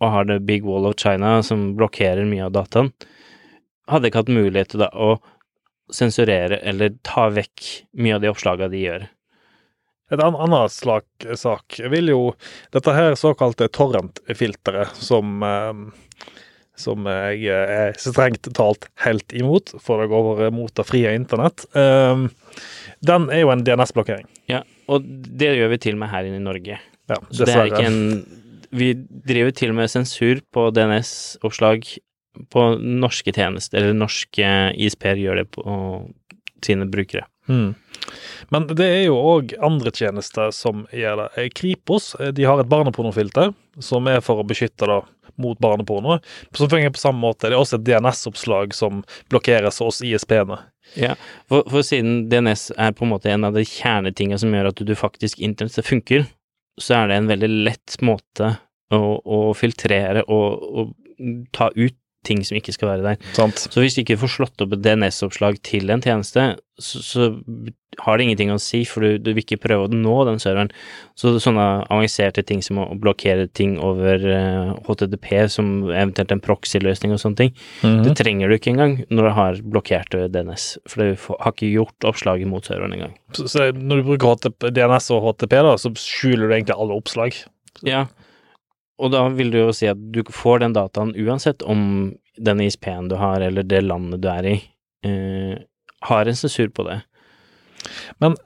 og 0.03 0.11
har 0.11 0.29
det 0.29 0.45
Big 0.47 0.67
Wall 0.67 0.87
of 0.87 0.99
China 1.01 1.39
som 1.43 1.73
blokkerer 1.79 2.27
mye 2.29 2.47
av 2.47 2.55
dataen, 2.55 2.93
hadde 3.91 4.09
ikke 4.11 4.23
hatt 4.25 4.33
mulighet 4.33 4.73
til 4.75 4.85
da 4.85 4.91
å 4.95 5.17
sensurere 5.93 6.59
eller 6.65 6.95
ta 7.05 7.29
vekk 7.35 7.65
mye 8.01 8.17
av 8.17 8.23
de 8.25 8.31
oppslagene 8.33 8.73
de 8.73 8.85
gjør. 8.87 9.05
Et 10.13 10.21
annet 10.21 10.73
slag, 10.73 11.05
sak 11.35 11.79
vil 11.91 12.11
jo 12.13 12.19
Dette 12.75 12.93
her 12.93 13.17
såkalte 13.17 13.71
torrent-filteret 13.73 14.97
som 15.01 15.43
eh, 15.43 15.85
som 16.75 17.07
jeg 17.07 17.45
er 17.55 17.93
strengt 18.03 18.49
talt 18.57 18.89
helt 19.05 19.31
imot, 19.37 19.77
for 19.79 20.03
det 20.03 20.09
går 20.11 20.49
mot 20.55 20.73
det 20.75 20.85
frie 20.89 21.13
internett. 21.15 21.67
eh, 21.79 22.25
den 23.07 23.29
er 23.31 23.45
jo 23.45 23.53
en 23.55 23.63
DNS-blokkering. 23.63 24.27
Ja, 24.51 24.65
og 24.91 25.07
det 25.07 25.53
gjør 25.55 25.71
vi 25.71 25.79
til 25.85 25.95
og 25.95 26.03
med 26.03 26.11
her 26.11 26.27
inne 26.27 26.41
i 26.41 26.45
Norge. 26.45 26.81
Ja, 27.11 27.21
Så 27.31 27.47
det 27.47 27.55
er 27.55 27.71
ikke 27.71 27.87
en 27.87 28.25
Vi 28.75 28.89
driver 28.97 29.53
til 29.55 29.71
og 29.71 29.77
med 29.79 29.91
sensur 29.93 30.41
på 30.51 30.67
DNS-oppslag 30.75 31.85
på 32.51 32.67
norske 32.81 33.33
tjenester, 33.35 33.81
eller 33.81 33.97
norske 33.97 34.51
ISP-er 34.75 35.21
gjør 35.21 35.43
det 35.43 35.49
på 35.55 35.65
sine 36.65 36.87
brukere. 36.91 37.27
Mm. 37.49 37.75
Men 38.49 38.67
det 38.73 38.87
er 38.87 39.03
jo 39.07 39.17
òg 39.21 39.53
andre 39.65 39.93
tjenester 39.95 40.53
som 40.55 40.85
gjør 40.93 41.23
det. 41.23 41.29
Eh, 41.41 41.51
Kripos 41.53 42.15
eh, 42.21 42.33
de 42.37 42.47
har 42.49 42.61
et 42.61 42.71
barnepornofilter 42.71 43.53
som 43.83 44.09
er 44.09 44.23
for 44.25 44.41
å 44.41 44.47
beskytte 44.49 44.89
da 44.89 45.03
mot 45.41 45.59
barneporno, 45.59 46.21
som 46.55 46.71
fungerer 46.71 46.93
på 46.95 47.01
samme 47.01 47.19
måte. 47.19 47.49
Det 47.49 47.57
er 47.57 47.59
også 47.59 47.81
et 47.81 47.87
DNS-oppslag 47.89 48.75
som 48.77 49.03
blokkeres 49.33 49.81
hos 49.83 49.99
ISP-ene. 50.07 50.61
Ja, 51.01 51.17
for, 51.51 51.65
for 51.71 51.83
siden 51.83 52.29
DNS 52.31 52.69
er 52.79 52.95
på 52.95 53.07
en 53.07 53.11
måte 53.17 53.33
en 53.33 53.49
av 53.49 53.57
de 53.57 53.65
kjernetingene 53.67 54.39
som 54.39 54.55
gjør 54.55 54.71
at 54.71 54.83
du 54.87 54.95
faktisk 54.99 55.41
internettet 55.43 55.89
funker, 55.89 56.29
så 56.81 57.01
er 57.01 57.11
det 57.11 57.19
en 57.19 57.31
veldig 57.33 57.51
lett 57.67 57.97
måte 58.05 58.53
å, 58.95 59.01
å 59.19 59.41
filtrere 59.59 60.23
og, 60.31 60.63
og 60.63 60.95
ta 61.55 61.71
ut 61.75 61.97
ting 62.27 62.45
som 62.47 62.59
ikke 62.59 62.75
skal 62.75 62.95
være 62.95 63.07
der. 63.07 63.33
Sant? 63.37 63.67
Så 63.69 63.83
hvis 63.83 63.97
du 63.97 64.05
ikke 64.05 64.21
får 64.25 64.37
slått 64.39 64.65
opp 64.65 64.77
et 64.77 64.85
DNS-oppslag 64.85 65.61
til 65.67 65.93
en 65.95 66.05
tjeneste, 66.05 66.55
så, 66.83 67.01
så 67.07 67.27
har 68.03 68.19
det 68.19 68.25
ingenting 68.25 68.51
å 68.51 68.59
si, 68.59 68.81
for 68.89 69.05
du, 69.05 69.19
du 69.23 69.31
vil 69.31 69.45
ikke 69.45 69.61
prøve 69.63 69.87
å 69.87 69.95
nå 69.95 70.15
den 70.27 70.41
serveren. 70.43 70.73
Så 71.19 71.35
sånne 71.43 71.85
avanserte 71.85 72.43
ting 72.47 72.63
som 72.65 72.81
å 72.83 72.89
blokkere 72.99 73.47
ting 73.55 73.77
over 73.83 74.25
uh, 74.27 74.73
HTTP, 74.89 75.29
som 75.53 75.71
eventuelt 75.93 76.35
en 76.35 76.43
proxy-løsning 76.43 77.15
og 77.15 77.23
sånne 77.23 77.41
ting, 77.43 77.55
det 78.05 78.17
trenger 78.19 78.51
du 78.51 78.57
ikke 78.59 78.73
engang 78.75 78.97
når 79.11 79.29
du 79.29 79.33
har 79.39 79.63
blokkert 79.77 80.19
DNS, 80.35 80.67
for 80.91 81.05
du 81.05 81.27
har 81.31 81.55
ikke 81.55 81.71
gjort 81.71 82.11
oppslaget 82.11 82.51
mot 82.51 82.67
serveren 82.67 82.97
engang. 82.99 83.15
Så, 83.37 83.47
så 83.53 83.71
når 83.71 84.03
du 84.03 84.11
bruker 84.11 84.35
HTTP, 84.35 84.71
DNS 84.75 85.11
og 85.15 85.31
HTTP, 85.31 85.59
da, 85.69 85.79
så 85.81 85.95
skjuler 86.01 86.49
du 86.49 86.57
egentlig 86.59 86.79
alle 86.79 86.99
oppslag. 86.99 87.39
Ja, 87.87 88.07
og 88.99 89.11
da 89.15 89.25
vil 89.35 89.51
du 89.51 89.59
jo 89.59 89.73
si 89.75 89.89
at 89.91 89.99
du 90.15 90.23
får 90.31 90.63
den 90.63 90.77
dataen 90.77 91.15
uansett 91.19 91.63
om 91.67 92.15
den 92.37 92.61
ISP-en 92.65 93.09
du 93.11 93.17
har, 93.21 93.41
eller 93.43 93.67
det 93.67 93.83
landet 93.85 94.23
du 94.23 94.29
er 94.31 94.47
i, 94.53 94.55
eh, 95.07 95.59
har 96.09 96.27
en 96.31 96.37
sensur 96.39 96.69
på 96.75 96.87
det. 96.89 97.01
Men 98.23 98.37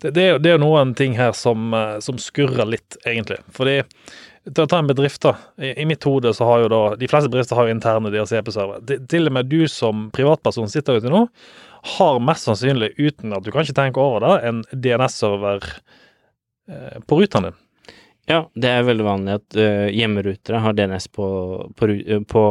det, 0.00 0.10
det, 0.14 0.22
er 0.26 0.52
jo, 0.56 0.60
noen 0.62 0.94
ting 0.98 1.16
her 1.18 1.32
som, 1.36 1.72
eh, 1.74 1.98
som 2.04 2.18
skurrer 2.20 2.68
litt, 2.68 2.96
egentlig. 3.06 3.38
Fordi 3.54 3.80
til 4.42 4.64
å 4.64 4.68
ta 4.70 4.80
en 4.82 4.88
bedrift, 4.90 5.22
da. 5.22 5.36
I, 5.62 5.72
I 5.82 5.86
mitt 5.86 6.02
hode 6.06 6.32
så 6.34 6.46
har 6.48 6.64
jo 6.64 6.70
da 6.72 6.80
De 6.98 7.06
fleste 7.10 7.30
bedrifter 7.30 7.54
har 7.58 7.68
jo 7.68 7.74
interne 7.76 8.10
DRC-servere. 8.10 8.80
Til- 8.88 9.04
Til 9.10 9.30
og 9.30 9.36
med 9.38 9.50
du 9.50 9.60
som 9.70 10.08
privatperson 10.14 10.70
sitter 10.70 10.98
ute 10.98 11.12
nå, 11.12 11.26
har 11.96 12.18
mest 12.22 12.46
sannsynlig, 12.46 12.92
uten 12.98 13.34
at 13.34 13.42
du 13.46 13.50
kan 13.54 13.62
ikke 13.66 13.78
tenke 13.78 14.02
over 14.02 14.22
det, 14.26 14.34
en 14.48 14.62
DNS-server 14.74 15.62
eh, 16.70 16.98
på 17.06 17.18
rutene 17.22 17.50
din. 17.52 17.61
Ja, 18.32 18.42
det 18.56 18.70
er 18.70 18.84
veldig 18.86 19.04
vanlig 19.04 19.38
at 19.40 19.56
uh, 19.58 19.88
hjemmerutere 19.92 20.60
har 20.64 20.76
DNS 20.76 21.08
på, 21.12 21.26
på, 21.76 21.88
eh, 21.92 22.22
på 22.24 22.44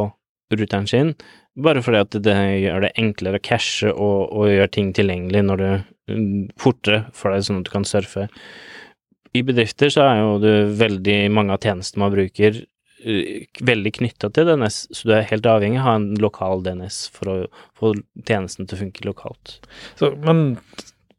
ruteren 0.52 0.86
sin, 0.86 1.14
bare 1.58 1.82
fordi 1.84 2.02
at 2.04 2.18
det 2.24 2.36
gjør 2.62 2.84
det 2.84 2.92
enklere 3.00 3.40
å 3.40 3.44
cashe 3.44 3.90
og, 3.92 4.18
og 4.30 4.52
gjøre 4.52 4.72
ting 4.72 4.92
tilgjengelig 4.96 5.42
når 5.48 5.62
du 5.62 5.70
mm, 6.12 6.44
fortere 6.60 7.06
for 7.16 7.34
deg, 7.34 7.46
sånn 7.46 7.62
at 7.62 7.68
du 7.68 7.72
kan 7.72 7.88
surfe. 7.88 8.28
I 9.32 9.42
bedrifter 9.48 9.90
så 9.92 10.04
er 10.06 10.20
jo 10.20 10.36
det 10.42 10.54
veldig 10.78 11.18
mange 11.32 11.56
av 11.56 11.64
tjenestene 11.64 12.04
man 12.04 12.14
bruker 12.14 12.60
eh, 12.60 13.48
veldig 13.64 13.94
knytta 13.98 14.30
til 14.30 14.48
DNS, 14.52 14.80
så 14.92 15.08
du 15.08 15.16
er 15.16 15.28
helt 15.32 15.48
avhengig 15.48 15.80
av 15.80 15.86
å 15.86 15.88
ha 15.88 15.98
en 15.98 16.08
lokal 16.22 16.64
DNS 16.68 17.02
for 17.16 17.32
å 17.32 17.36
få 17.80 17.94
tjenesten 18.28 18.68
til 18.68 18.78
å 18.78 18.82
funke 18.84 19.08
lokalt. 19.08 19.56
Så, 19.96 20.12
men 20.22 20.52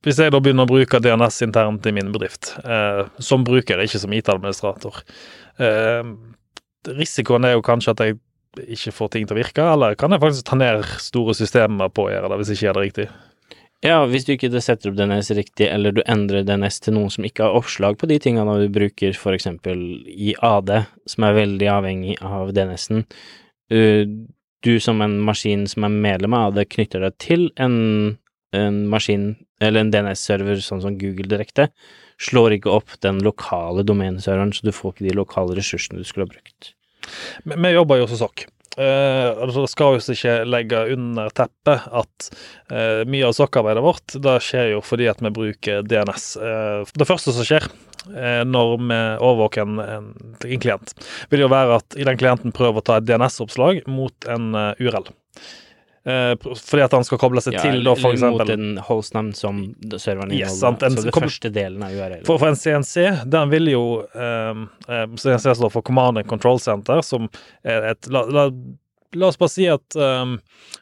hvis 0.03 0.19
jeg 0.19 0.33
da 0.33 0.41
begynner 0.43 0.67
å 0.67 0.71
bruke 0.71 0.99
DNS 0.99 1.41
internt 1.45 1.87
i 1.87 1.95
min 1.95 2.11
bedrift, 2.13 2.53
eh, 2.63 3.05
som 3.23 3.45
bruker, 3.47 3.81
ikke 3.83 4.01
som 4.01 4.13
IT-administrator 4.15 5.01
eh, 5.63 6.13
Risikoen 6.83 7.47
er 7.47 7.55
jo 7.55 7.63
kanskje 7.63 7.93
at 7.93 8.03
jeg 8.03 8.17
ikke 8.75 8.93
får 8.93 9.13
ting 9.13 9.27
til 9.27 9.37
å 9.37 9.39
virke, 9.39 9.67
eller 9.73 9.95
kan 9.97 10.13
jeg 10.13 10.21
faktisk 10.21 10.49
ta 10.49 10.57
ned 10.59 10.83
store 11.01 11.35
systemer 11.37 11.89
på 11.89 12.07
å 12.07 12.11
gjøre 12.11 12.29
det, 12.29 12.39
hvis 12.39 12.51
jeg 12.51 12.59
ikke 12.59 12.67
gjør 12.67 12.77
det 12.77 12.83
riktig? 12.87 13.07
Ja, 13.83 13.97
hvis 14.07 14.23
du 14.27 14.33
ikke 14.35 14.61
setter 14.63 14.91
opp 14.91 14.99
DNS 14.99 15.31
riktig, 15.35 15.65
eller 15.67 15.95
du 15.95 16.03
endrer 16.07 16.45
DNS 16.47 16.77
til 16.85 16.95
noen 16.95 17.11
som 17.11 17.25
ikke 17.27 17.47
har 17.47 17.57
oppslag 17.57 17.97
på 17.99 18.07
de 18.11 18.19
tingene 18.23 18.59
du 18.61 18.69
bruker, 18.71 19.15
for 19.19 19.35
eksempel 19.35 19.79
i 20.07 20.35
AD, 20.39 20.71
som 21.09 21.25
er 21.27 21.35
veldig 21.35 21.67
avhengig 21.71 22.15
av 22.23 22.53
DNS-en. 22.55 23.03
Uh, 23.73 24.07
Du 24.63 24.79
som 24.79 25.01
en 25.03 25.17
maskin 25.19 25.65
som 25.67 25.83
er 25.83 25.91
medlem 25.91 26.33
av 26.37 26.53
AD, 26.53 26.61
knytter 26.71 27.03
deg 27.03 27.15
til 27.19 27.49
en, 27.59 27.73
en 28.55 28.77
maskin, 28.87 29.33
eller 29.67 29.83
en 29.83 29.91
DNS-server 29.93 30.61
sånn 30.63 30.83
som 30.83 30.97
Google 30.99 31.29
direkte, 31.31 31.69
slår 32.21 32.57
ikke 32.57 32.73
opp 32.73 32.97
den 33.03 33.21
lokale 33.25 33.85
domeneserveren, 33.87 34.53
så 34.55 34.65
du 34.65 34.73
får 34.75 34.95
ikke 34.95 35.07
de 35.09 35.17
lokale 35.17 35.57
ressursene 35.57 36.01
du 36.01 36.07
skulle 36.07 36.27
ha 36.27 36.33
brukt. 36.35 36.73
Vi 37.43 37.73
jobber 37.73 37.99
jo 37.99 38.07
hos 38.07 38.19
SOC. 38.21 38.45
Uh, 38.73 39.29
altså 39.43 39.61
det 39.61 39.69
skal 39.69 39.95
vi 39.99 40.15
ikke 40.15 40.37
legge 40.49 40.79
under 40.95 41.29
teppet 41.37 41.83
at 41.93 42.29
eh, 42.73 43.03
mye 43.05 43.27
av 43.27 43.35
SOC-arbeidet 43.37 43.83
vårt 43.85 44.15
det 44.17 44.33
skjer 44.41 44.71
jo 44.71 44.79
fordi 44.81 45.11
at 45.11 45.21
vi 45.21 45.29
bruker 45.35 45.83
DNS. 45.85 46.25
Eh, 46.41 46.93
det 46.97 47.05
første 47.05 47.35
som 47.35 47.45
skjer 47.45 47.67
eh, 47.67 48.41
når 48.49 48.73
vi 48.79 48.97
overvåker 48.97 49.67
en, 49.67 49.77
en, 49.83 50.07
en 50.41 50.63
klient, 50.63 50.95
vil 51.29 51.45
jo 51.45 51.51
være 51.53 51.77
at 51.83 51.99
den 51.99 52.17
klienten 52.17 52.55
prøver 52.55 52.81
å 52.81 52.87
ta 52.87 52.97
et 52.97 53.05
DNS-oppslag 53.11 53.83
mot 53.85 54.29
en 54.33 54.49
eh, 54.57 54.81
URL. 54.81 55.13
Eh, 56.05 56.33
fordi 56.43 56.83
at 56.83 56.91
han 56.91 57.05
skal 57.07 57.17
koble 57.21 57.39
seg 57.39 57.55
til, 57.63 57.77
da, 57.85 57.93
for 57.95 58.11
eller 58.11 58.33
mot 58.35 58.49
en 58.51 58.77
hostnam 58.89 59.29
som 59.33 59.61
serveren 59.95 60.33
Yes, 60.35 60.51
inneholder. 60.51 60.59
sant, 60.59 60.83
en- 60.83 60.97
så 60.97 61.03
det 61.05 61.13
kom- 61.15 61.23
første 61.23 61.51
delen 61.55 61.83
av 61.85 61.91
URL. 61.95 62.25
For, 62.27 62.37
for 62.41 62.47
en 62.51 62.55
CNC, 62.59 63.23
den 63.31 63.49
vil 63.53 63.71
jo 63.71 63.83
um, 64.13 64.65
CNC 65.15 65.55
står 65.55 65.71
for 65.71 65.81
Command 65.81 66.17
and 66.19 66.27
Control 66.27 66.59
Center, 66.59 66.99
som 67.01 67.29
er 67.63 67.91
et 67.93 68.09
La, 68.11 68.25
la, 68.27 68.49
la 69.15 69.27
oss 69.31 69.37
bare 69.39 69.49
si 69.53 69.67
at 69.71 69.95
um, 69.95 70.39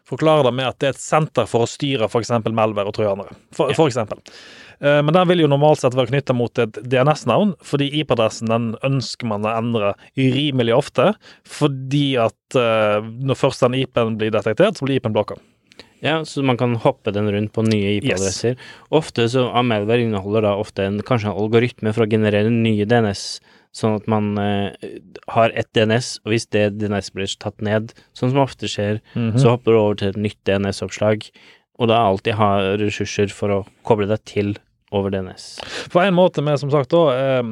Forklare 0.10 0.44
det 0.50 0.54
med 0.58 0.66
at 0.72 0.80
det 0.80 0.88
er 0.90 0.98
et 0.98 1.04
senter 1.04 1.46
for 1.48 1.64
å 1.66 1.70
styre 1.70 2.10
f.eks. 2.10 2.32
Melvær 2.50 2.88
og 2.90 2.94
trojanere. 2.98 3.36
For, 3.54 3.70
Ja. 3.70 3.76
for 3.78 3.88
eksempel. 3.92 4.20
Eh, 4.82 5.02
men 5.06 5.14
den 5.14 5.28
vil 5.30 5.44
jo 5.44 5.48
normalt 5.52 5.80
sett 5.84 5.94
være 5.98 6.10
knytta 6.10 6.34
mot 6.34 6.58
et 6.64 6.80
DNS-navn, 6.90 7.54
fordi 7.62 7.90
IP-adressen 8.02 8.50
den 8.50 8.72
ønsker 8.88 9.30
man 9.30 9.46
å 9.46 9.54
endre 9.60 9.94
rimelig 10.18 10.74
ofte. 10.78 11.12
Fordi 11.46 12.06
at 12.22 12.58
eh, 12.58 13.00
når 13.22 13.38
først 13.40 13.62
den 13.68 13.78
IP-en 13.84 14.18
blir 14.18 14.34
detektert, 14.34 14.78
så 14.80 14.88
blir 14.88 14.98
IP-en 15.00 15.14
blokka. 15.16 15.38
Ja, 16.02 16.24
så 16.26 16.42
man 16.42 16.58
kan 16.58 16.74
hoppe 16.82 17.12
den 17.14 17.28
rundt 17.30 17.52
på 17.54 17.62
nye 17.68 18.00
IP-adresser. 18.00 18.56
Ofte 18.90 19.28
så 19.30 19.44
Amelver 19.54 20.02
inneholder 20.02 20.48
da 20.48 20.56
ofte 20.58 20.88
en, 20.90 20.98
kanskje 21.06 21.30
en 21.30 21.38
algoritme 21.38 21.94
for 21.94 22.08
å 22.08 22.10
generere 22.10 22.50
nye 22.50 22.88
DNS, 22.90 23.22
sånn 23.78 24.00
at 24.00 24.08
man 24.10 24.32
eh, 24.42 24.74
har 25.36 25.54
ett 25.54 25.70
DNS, 25.78 26.10
og 26.26 26.34
hvis 26.34 26.50
det 26.52 26.72
DNS 26.82 27.12
blir 27.14 27.30
tatt 27.40 27.62
ned, 27.62 27.94
sånn 28.18 28.34
som 28.34 28.42
ofte 28.42 28.66
skjer, 28.68 28.98
Mhm. 29.14 29.38
så 29.38 29.54
hopper 29.54 29.72
du 29.72 29.78
over 29.78 29.96
til 30.02 30.10
et 30.10 30.18
nytt 30.26 30.42
DNS-oppslag, 30.50 31.30
og 31.78 31.88
da 31.94 32.02
alltid 32.10 32.34
ha 32.42 32.50
ressurser 32.82 33.30
for 33.32 33.50
å 33.54 33.62
koble 33.86 34.10
deg 34.10 34.26
til 34.26 34.56
over 34.92 35.14
DNS. 35.14 35.50
På 35.92 36.02
en 36.04 36.16
måte 36.18 36.44
vi 36.46 36.58
som 36.60 36.72
sagt 36.74 36.94
da 36.94 37.04
eh, 37.16 37.52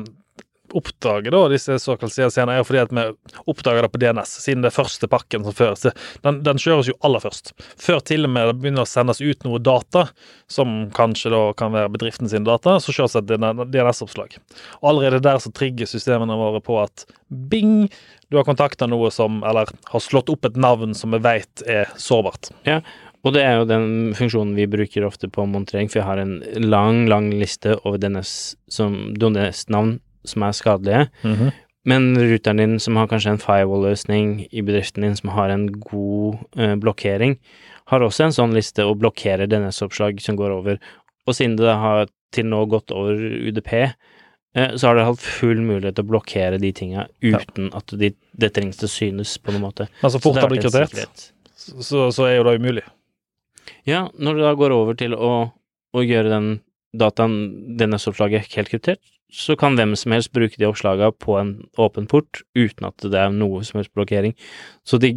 oppdager 0.73 1.31
da 1.31 1.47
disse 1.49 1.79
såkalte 1.79 2.13
CLC-ene, 2.15 2.53
er 2.53 2.61
jo 2.61 2.67
fordi 2.67 2.81
at 2.83 2.93
vi 2.93 3.05
oppdager 3.49 3.85
det 3.85 3.91
på 3.93 4.01
DNS, 4.01 4.33
siden 4.43 4.63
det 4.63 4.71
er 4.71 4.75
første 4.75 5.09
pakken 5.11 5.45
som 5.45 5.55
føres. 5.55 5.87
Den, 6.25 6.41
den 6.45 6.61
kjøres 6.61 6.91
jo 6.91 6.97
aller 7.05 7.23
først. 7.23 7.53
Før 7.79 8.03
til 8.05 8.27
og 8.27 8.33
med 8.33 8.49
det 8.49 8.57
begynner 8.61 8.85
å 8.85 8.89
sendes 8.89 9.21
ut 9.23 9.45
noe 9.47 9.61
data, 9.63 10.07
som 10.51 10.89
kanskje 10.95 11.33
da 11.33 11.41
kan 11.59 11.73
være 11.75 11.93
bedriften 11.95 12.29
sin 12.31 12.47
data, 12.47 12.77
så 12.83 12.95
kjøres 12.95 13.17
det 13.17 13.39
et 13.39 13.65
DNS-oppslag. 13.73 14.37
Allerede 14.85 15.23
der 15.25 15.41
så 15.43 15.53
trigger 15.55 15.89
systemene 15.89 16.37
våre 16.39 16.61
på 16.63 16.79
at 16.83 17.07
bing, 17.29 17.87
du 18.29 18.37
har 18.37 18.45
kontakta 18.45 18.85
noe 18.89 19.09
som, 19.13 19.41
eller 19.47 19.69
har 19.89 20.03
slått 20.03 20.29
opp 20.33 20.45
et 20.45 20.57
navn 20.59 20.93
som 20.97 21.13
vi 21.15 21.21
vet 21.23 21.65
er 21.65 21.89
sårbart. 21.97 22.51
Og 23.27 23.33
det 23.35 23.41
er 23.43 23.57
jo 23.59 23.65
den 23.67 23.87
funksjonen 24.15 24.53
vi 24.55 24.67
bruker 24.71 25.03
ofte 25.07 25.27
på 25.27 25.43
montering, 25.49 25.89
for 25.91 25.99
jeg 25.99 26.07
har 26.07 26.21
en 26.21 26.37
lang, 26.63 27.01
lang 27.11 27.31
liste 27.35 27.75
over 27.83 27.99
DNS 27.99 28.31
som 28.71 28.93
DNS-navn 29.19 29.97
som 30.27 30.45
er 30.47 30.55
skadelige. 30.55 31.07
Men 31.89 32.11
ruteren 32.19 32.59
din 32.61 32.77
som 32.79 32.95
har 32.99 33.07
kanskje 33.11 33.33
en 33.33 33.41
firewall-løsning 33.41 34.47
i 34.51 34.61
bedriften 34.63 35.03
din 35.03 35.15
som 35.15 35.31
har 35.35 35.49
en 35.51 35.67
god 35.71 36.37
eh, 36.59 36.75
blokkering, 36.79 37.37
har 37.89 38.03
også 38.05 38.27
en 38.27 38.35
sånn 38.35 38.53
liste 38.55 38.85
og 38.85 38.99
blokkerer 39.01 39.49
DNS-oppslag 39.49 40.19
som 40.21 40.37
går 40.39 40.53
over. 40.53 40.79
Og 41.27 41.35
siden 41.35 41.57
det 41.59 41.75
har 41.81 42.07
til 42.35 42.45
nå 42.51 42.61
gått 42.69 42.93
over 42.93 43.15
UDP, 43.17 43.73
eh, 43.79 44.75
så 44.75 44.91
har 44.91 44.99
dere 44.99 45.07
hatt 45.09 45.23
full 45.23 45.63
mulighet 45.65 45.97
til 45.97 46.05
å 46.05 46.11
blokkere 46.11 46.61
de 46.61 46.71
tinga 46.75 47.07
uten 47.25 47.71
at 47.75 47.95
de, 47.97 48.13
det 48.37 48.53
trengs 48.55 48.79
til 48.79 48.91
synes 48.91 49.35
på 49.41 49.55
noen 49.55 49.65
måte. 49.69 49.89
Men 50.03 50.13
så 50.13 50.21
fort 50.21 50.37
det 50.39 50.45
det 50.51 50.63
kryptert, 50.67 50.93
sikkerhet. 50.93 51.27
så, 51.89 52.07
så 52.13 52.29
er 52.29 52.37
jo 52.37 52.47
det 52.47 52.59
umulig. 52.61 52.85
Ja, 53.87 54.07
når 54.17 54.35
du 54.35 54.43
da 54.43 54.55
går 54.57 54.75
over 54.75 54.97
til 54.99 55.15
å, 55.15 55.31
å 55.95 56.03
gjøre 56.05 56.33
den 56.33 56.49
dataen, 56.97 57.39
DNS-oppslaget 57.77 58.55
helt 58.55 58.71
kryptert, 58.71 59.01
så 59.29 59.53
kan 59.59 59.75
hvem 59.77 59.93
som 59.97 60.13
helst 60.15 60.31
bruke 60.33 60.57
de 60.57 60.65
oppslagene 60.65 61.13
på 61.21 61.35
en 61.37 61.51
åpen 61.77 62.07
port 62.09 62.41
uten 62.57 62.87
at 62.87 63.05
det 63.05 63.19
er 63.19 63.33
noe 63.33 63.61
som 63.65 63.77
helst 63.77 63.93
blokkering. 63.93 64.33
Så 64.89 64.97
de 64.97 65.13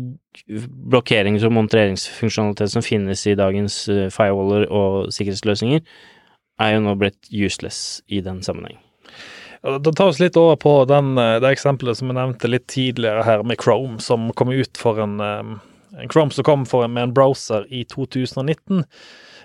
blokkerings- 0.92 1.46
og 1.49 1.54
monitoreringsfunksjonalitet 1.56 2.75
som 2.75 2.84
finnes 2.84 3.25
i 3.28 3.37
dagens 3.38 3.87
eh, 3.88 4.11
firewaller 4.12 4.66
og 4.68 5.12
sikkerhetsløsninger, 5.16 5.84
er 6.61 6.75
jo 6.75 6.82
nå 6.84 6.94
blitt 7.00 7.32
useless 7.32 8.02
i 8.12 8.20
den 8.25 8.42
sammenheng. 8.44 8.76
Da 9.62 9.78
tar 9.78 10.08
vi 10.08 10.11
oss 10.11 10.20
litt 10.20 10.37
over 10.37 10.58
på 10.61 10.75
den, 10.90 11.14
eh, 11.18 11.38
det 11.40 11.54
eksempelet 11.54 11.96
som 11.96 12.12
jeg 12.12 12.18
nevnte 12.18 12.50
litt 12.50 12.66
tidligere 12.68 13.25
her, 13.25 13.44
med 13.46 13.61
Chrome, 13.62 14.00
som 14.02 14.28
kom 14.37 14.52
ut 14.52 14.76
for 14.76 15.00
en, 15.00 15.20
eh, 15.20 15.52
Chrome 16.12 16.32
som 16.32 16.46
kom 16.46 16.66
for 16.68 16.87
en, 16.87 16.94
med 16.96 17.08
en 17.08 17.14
browser 17.16 17.66
i 17.72 17.84
2019. 17.84 18.84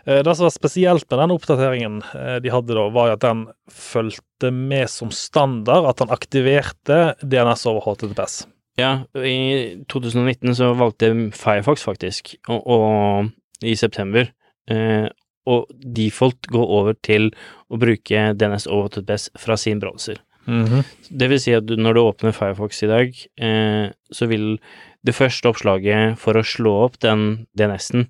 Eh, 0.06 0.24
Det 0.24 0.36
som 0.36 0.48
var 0.48 0.56
spesielt 0.56 1.10
med 1.12 1.20
den 1.20 1.34
oppdateringen 1.36 2.02
eh, 2.16 2.38
de 2.44 2.54
hadde 2.54 2.78
da, 2.78 2.88
var 2.94 3.16
at 3.16 3.26
den 3.26 3.48
fulgte 3.72 4.52
med 4.52 4.90
som 4.90 5.12
standard, 5.12 5.88
at 5.90 6.00
den 6.04 6.14
aktiverte 6.14 7.16
DNS 7.22 7.66
over 7.68 7.84
HTTPS. 7.88 8.46
Ja, 8.78 9.02
i 9.18 9.84
2019 9.90 10.54
så 10.56 10.74
valgte 10.78 11.10
Firefox 11.34 11.84
faktisk, 11.88 12.36
og, 12.48 12.62
og 12.70 13.66
i 13.66 13.74
september, 13.76 14.30
eh, 14.70 15.08
å 15.48 15.62
default 15.82 16.50
går 16.52 16.72
over 16.78 16.98
til 17.02 17.32
å 17.72 17.80
bruke 17.80 18.32
DNS 18.38 18.68
over 18.70 18.92
HTTPS 18.92 19.32
fra 19.40 19.58
sin 19.60 19.82
browser. 19.82 20.20
Det 20.48 21.28
vil 21.30 21.40
si 21.44 21.52
at 21.58 21.66
du, 21.68 21.76
når 21.76 21.94
du 21.98 22.00
åpner 22.06 22.32
Firefox 22.36 22.84
i 22.84 22.88
dag, 22.88 23.14
eh, 23.40 23.90
så 24.16 24.28
vil 24.32 24.58
det 25.06 25.16
første 25.16 25.50
oppslaget 25.52 26.18
for 26.18 26.34
å 26.40 26.44
slå 26.46 26.74
opp 26.86 26.98
den 27.04 27.48
DNS-en 27.58 28.08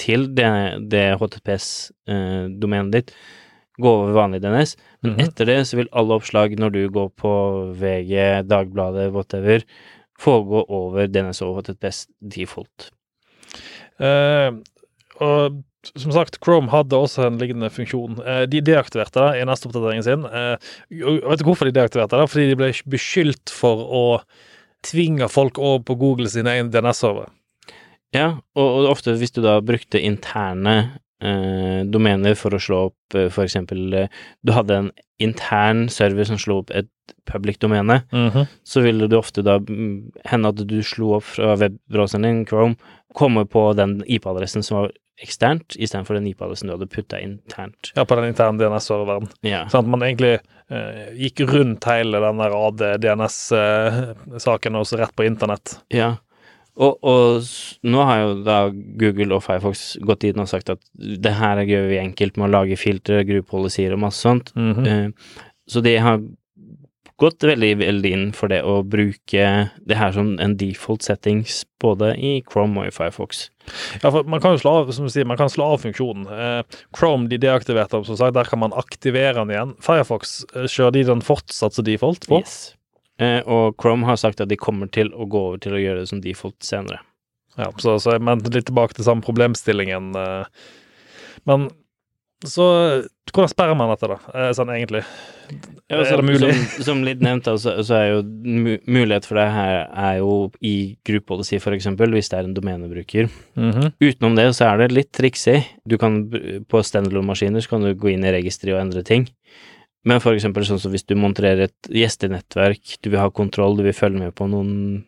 til 0.00 0.26
det, 0.34 0.48
det 0.90 1.04
HTTPS-domenet 1.20 2.92
ditt 2.92 3.12
gå 3.80 3.90
over 3.90 4.12
vanlig 4.14 4.40
DNS, 4.42 4.76
men 5.02 5.14
Mhm. 5.16 5.20
etter 5.28 5.46
det 5.46 5.58
så 5.66 5.76
vil 5.76 5.88
alle 5.92 6.14
oppslag 6.14 6.56
når 6.58 6.72
du 6.72 6.88
går 6.88 7.10
på 7.18 7.32
VG, 7.74 8.42
Dagbladet, 8.46 9.12
whatever, 9.12 9.62
foregå 10.18 10.64
over 10.68 11.06
DNS 11.08 11.42
og 11.42 11.56
HTTPS 11.62 12.06
default. 12.22 12.90
Eh, 14.00 14.50
og 15.22 15.62
som 15.92 16.12
sagt, 16.14 16.38
Chrome 16.44 16.72
hadde 16.72 16.96
også 16.96 17.26
en 17.26 17.38
lignende 17.40 17.70
funksjon. 17.72 18.18
Eh, 18.24 18.44
de 18.50 18.62
deaktiverte 18.64 19.20
det 19.20 19.42
i 19.42 19.46
neste 19.48 19.68
oppdatering 19.68 20.04
sin. 20.06 20.24
Eh, 20.24 20.72
vet 20.90 21.42
du 21.42 21.46
hvorfor 21.46 21.68
de 21.68 21.76
deaktiverte 21.76 22.20
det? 22.20 22.28
Fordi 22.32 22.48
de 22.50 22.58
ble 22.58 22.72
beskyldt 22.90 23.52
for 23.52 23.84
å 23.84 24.04
tvinge 24.84 25.28
folk 25.32 25.60
over 25.60 25.84
på 25.84 25.98
Google 26.00 26.30
sine 26.30 26.56
egne 26.56 26.72
DNS-servere. 26.72 27.32
Ja, 28.14 28.28
og, 28.54 28.66
og 28.68 28.92
ofte 28.92 29.16
hvis 29.18 29.34
du 29.34 29.42
da 29.44 29.58
brukte 29.64 30.00
interne 30.00 30.76
eh, 31.24 31.82
domener 31.90 32.36
for 32.38 32.54
å 32.54 32.62
slå 32.62 32.82
opp 32.90 33.16
eh, 33.18 33.26
for 33.32 33.42
eksempel 33.42 34.06
Du 34.46 34.52
hadde 34.54 34.76
en 34.78 34.92
intern 35.22 35.88
server 35.92 36.28
som 36.28 36.38
slo 36.38 36.60
opp 36.62 36.70
et 36.74 36.90
public 37.28 37.60
domene, 37.62 38.00
så 38.64 38.80
ville 38.84 39.06
det 39.08 39.16
ofte 39.16 39.44
da 39.44 39.58
mm, 39.60 40.24
hende 40.28 40.50
at 40.50 40.62
du 40.68 40.78
slo 40.84 41.14
opp 41.18 41.26
fra 41.36 41.52
webbrowseren 41.60 42.24
din, 42.26 42.40
Chrome, 42.48 42.74
komme 43.16 43.44
på 43.48 43.62
den 43.78 43.98
IP-adressen 44.10 44.64
som 44.64 44.80
var 44.80 44.94
eksternt, 45.22 45.76
istedenfor 45.78 46.14
den 46.18 46.26
IP-adressen 46.32 46.68
du 46.68 46.74
hadde 46.74 46.88
putta 46.90 47.20
internt. 47.22 47.92
Ja, 47.94 48.02
på 48.04 48.16
den 48.18 48.32
interne 48.32 48.58
DNS-serveren. 48.58 49.28
Ja. 49.46 49.60
Sånn 49.70 49.84
at 49.86 49.90
man 49.94 50.02
egentlig 50.02 50.32
uh, 50.40 51.12
gikk 51.14 51.44
rundt 51.52 51.84
hele 51.86 52.18
den 52.24 52.40
der 52.42 52.56
AD-DNS-saken 53.54 54.78
og 54.80 54.86
så 54.88 54.98
rett 55.02 55.14
på 55.16 55.26
internett. 55.28 55.78
ja. 55.94 56.16
Og, 56.74 56.96
og 57.06 57.44
nå 57.86 58.00
har 58.02 58.16
jo 58.18 58.30
da 58.42 58.56
Google 58.98 59.36
og 59.36 59.44
Firefox 59.44 59.92
gått 60.02 60.24
inn 60.26 60.40
og 60.42 60.48
sagt 60.50 60.72
at 60.72 60.80
det 60.98 61.30
her 61.38 61.60
gjør 61.62 61.84
vi 61.86 62.00
enkelt 62.00 62.34
med 62.34 62.48
å 62.48 62.54
lage 62.56 62.74
filtre, 62.80 63.20
gruppepolicier 63.28 63.94
og 63.94 64.00
masse 64.02 64.18
sånt. 64.26 64.50
Eh, 64.58 65.12
Så 65.70 65.78
de 65.86 65.92
har 66.02 66.18
gått 67.20 67.44
veldig, 67.46 67.70
veldig 67.78 68.10
inn 68.10 68.24
for 68.34 68.50
det 68.50 68.60
å 68.66 68.80
bruke 68.82 69.46
det 69.86 69.98
her 69.98 70.14
som 70.16 70.32
en 70.42 70.56
default 70.58 71.04
settings 71.06 71.62
både 71.82 72.12
i 72.18 72.32
Chrome 72.48 72.82
og 72.82 72.88
i 72.88 72.94
Firefox. 72.94 73.48
Ja, 74.02 74.10
for 74.10 74.26
man 74.26 74.42
kan 74.42 74.56
jo 74.56 74.62
slå 74.64 74.72
av, 74.80 74.92
som 74.96 75.06
du 75.06 75.12
sier, 75.14 75.28
man 75.28 75.38
kan 75.38 75.52
slå 75.52 75.68
av 75.74 75.84
funksjonen. 75.84 76.26
Eh, 76.26 76.80
Chrome 76.96 77.30
de 77.30 77.38
deaktiverte 77.42 77.96
den, 77.96 78.06
som 78.08 78.18
sagt, 78.18 78.34
der 78.36 78.50
kan 78.50 78.62
man 78.64 78.74
aktivere 78.76 79.36
den 79.40 79.54
igjen. 79.54 79.76
Firefox 79.84 80.40
eh, 80.54 80.66
kjører 80.66 80.96
de 80.98 81.04
den 81.12 81.24
fortsatt 81.24 81.78
som 81.78 81.86
default 81.86 82.26
på. 82.30 82.42
Yes. 82.42 82.74
Eh, 83.22 83.40
og 83.46 83.78
Chrome 83.78 84.08
har 84.08 84.18
sagt 84.18 84.42
at 84.42 84.50
de 84.50 84.58
kommer 84.58 84.90
til 84.90 85.12
å 85.14 85.28
gå 85.30 85.44
over 85.52 85.62
til 85.62 85.76
å 85.76 85.82
gjøre 85.82 86.02
det 86.02 86.10
som 86.10 86.22
default 86.24 86.58
senere. 86.66 86.98
Ja, 87.54 87.70
så, 87.78 87.94
så 88.02 88.16
jeg 88.16 88.26
mente 88.26 88.50
litt 88.50 88.66
tilbake 88.66 88.96
til 88.96 89.06
samme 89.06 89.22
problemstillingen. 89.22 90.10
eh. 90.18 90.66
Men 91.46 91.68
så 92.44 92.64
Hvordan 93.34 93.50
sperrer 93.50 93.74
man 93.74 93.90
dette, 93.90 94.06
da, 94.06 94.16
eh, 94.36 94.50
sånn 94.54 94.70
egentlig? 94.70 95.00
Ja, 95.90 95.98
Er 95.98 96.04
som, 96.06 96.20
det 96.20 96.34
mulig? 96.36 96.50
Som, 96.54 96.84
som 96.86 97.00
litt 97.06 97.22
nevnt, 97.24 97.48
så, 97.58 97.72
så 97.82 97.96
er 97.98 98.04
jo 98.12 98.20
mulighet 98.86 99.26
for 99.26 99.40
det 99.40 99.46
her 99.50 99.78
er 99.88 100.18
jo 100.20 100.34
i 100.62 100.94
gruppepolicy, 101.02 101.56
policy, 101.56 101.62
for 101.64 101.74
eksempel, 101.74 102.14
hvis 102.14 102.30
det 102.30 102.38
er 102.38 102.46
en 102.46 102.54
domenebruker. 102.54 103.30
Utenom 103.98 104.36
det 104.38 104.44
så 104.54 104.68
er 104.68 104.84
det 104.84 104.92
litt 104.94 105.10
triksig. 105.16 105.64
Du 105.88 105.96
kan, 105.98 106.20
på 106.70 106.82
standalone-maskiner 106.86 107.64
så 107.64 107.74
kan 107.74 107.82
du 107.88 107.90
gå 107.98 108.12
inn 108.12 108.26
i 108.28 108.34
registeret 108.36 108.76
og 108.76 108.84
endre 108.84 109.02
ting. 109.08 109.26
Men 110.04 110.20
for 110.20 110.36
eksempel 110.36 110.66
sånn 110.68 110.78
som 110.82 110.92
hvis 110.92 111.06
du 111.08 111.16
monterer 111.18 111.64
et 111.66 111.90
gjestenettverk, 111.90 112.98
du 113.02 113.08
vil 113.08 113.22
ha 113.22 113.30
kontroll, 113.34 113.74
du 113.80 113.82
vil 113.86 113.96
følge 113.96 114.20
med 114.20 114.36
på 114.36 114.46
noen 114.52 115.04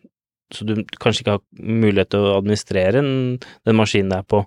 Så 0.51 0.63
du 0.63 0.77
kanskje 1.03 1.23
ikke 1.23 1.33
har 1.35 1.41
mulighet 1.59 2.09
til 2.13 2.23
å 2.23 2.37
administrere 2.37 2.93
den, 3.01 3.39
den 3.67 3.75
maskinen 3.75 4.13
der 4.13 4.23
på. 4.23 4.45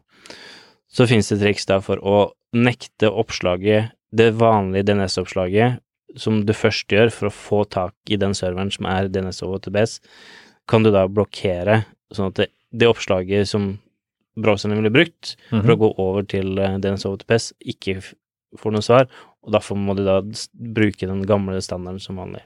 Så 0.89 1.05
finnes 1.07 1.29
det 1.29 1.43
triks 1.43 1.69
da 1.69 1.77
for 1.85 2.01
å 2.01 2.33
nekte 2.57 3.11
oppslaget, 3.11 3.95
det 4.11 4.33
vanlige 4.41 4.89
DNS-oppslaget, 4.91 5.79
som 6.19 6.41
du 6.47 6.53
først 6.57 6.91
gjør 6.91 7.13
for 7.15 7.29
å 7.29 7.35
få 7.35 7.61
tak 7.71 7.95
i 8.11 8.19
den 8.19 8.35
serveren 8.35 8.73
som 8.75 8.89
er 8.91 9.11
DNS 9.13 9.43
og 9.47 9.61
HTTPS, 9.61 10.01
kan 10.71 10.83
du 10.83 10.91
da 10.95 11.07
blokkere, 11.11 11.85
sånn 12.15 12.33
at 12.33 12.41
det, 12.41 12.49
det 12.75 12.91
oppslaget 12.91 13.51
som 13.51 13.73
browseren 14.41 14.79
ville 14.79 14.93
brukt 14.95 15.35
for 15.51 15.75
å 15.75 15.79
gå 15.79 15.91
over 16.03 16.27
til 16.27 16.59
eh, 16.59 16.79
DNS 16.83 17.07
og 17.07 17.19
HTTPS, 17.19 17.53
ikke 17.75 18.01
får 18.59 18.75
noe 18.75 18.83
svar, 18.83 19.07
og 19.47 19.55
derfor 19.55 19.79
må 19.79 19.95
de 19.97 20.05
da 20.05 20.19
bruke 20.53 21.07
den 21.07 21.23
gamle 21.29 21.61
standarden 21.65 22.03
som 22.03 22.19
vanlig. 22.21 22.43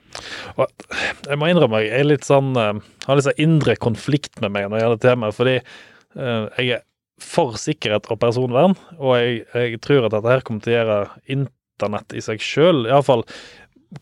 Jeg 0.55 1.39
må 1.41 1.49
innrømme 1.51 1.81
jeg 1.83 1.95
er 1.97 2.07
litt 2.07 2.27
sånn 2.29 2.53
eh, 2.61 2.75
har 3.07 3.19
litt 3.19 3.29
sånn 3.29 3.45
indre 3.45 3.79
konflikt 3.81 4.43
med 4.45 4.53
meg 4.55 4.69
når 4.69 4.77
det 4.77 4.85
gjelder 4.85 5.05
temaet, 5.07 5.39
fordi 5.39 5.57
eh, 5.59 6.45
jeg 6.61 6.77
er 6.77 6.85
for 7.23 7.59
sikkerhet 7.61 8.09
og 8.11 8.19
personvern, 8.23 8.75
og 8.99 9.17
jeg, 9.21 9.45
jeg 9.55 9.81
tror 9.85 10.07
at 10.07 10.17
dette 10.17 10.33
her 10.33 10.43
kommer 10.47 10.65
til 10.65 10.75
å 10.75 10.79
gjøre 10.81 10.99
internett 11.37 12.17
i 12.17 12.23
seg 12.25 12.43
sjøl, 12.43 12.85
iallfall 12.89 13.23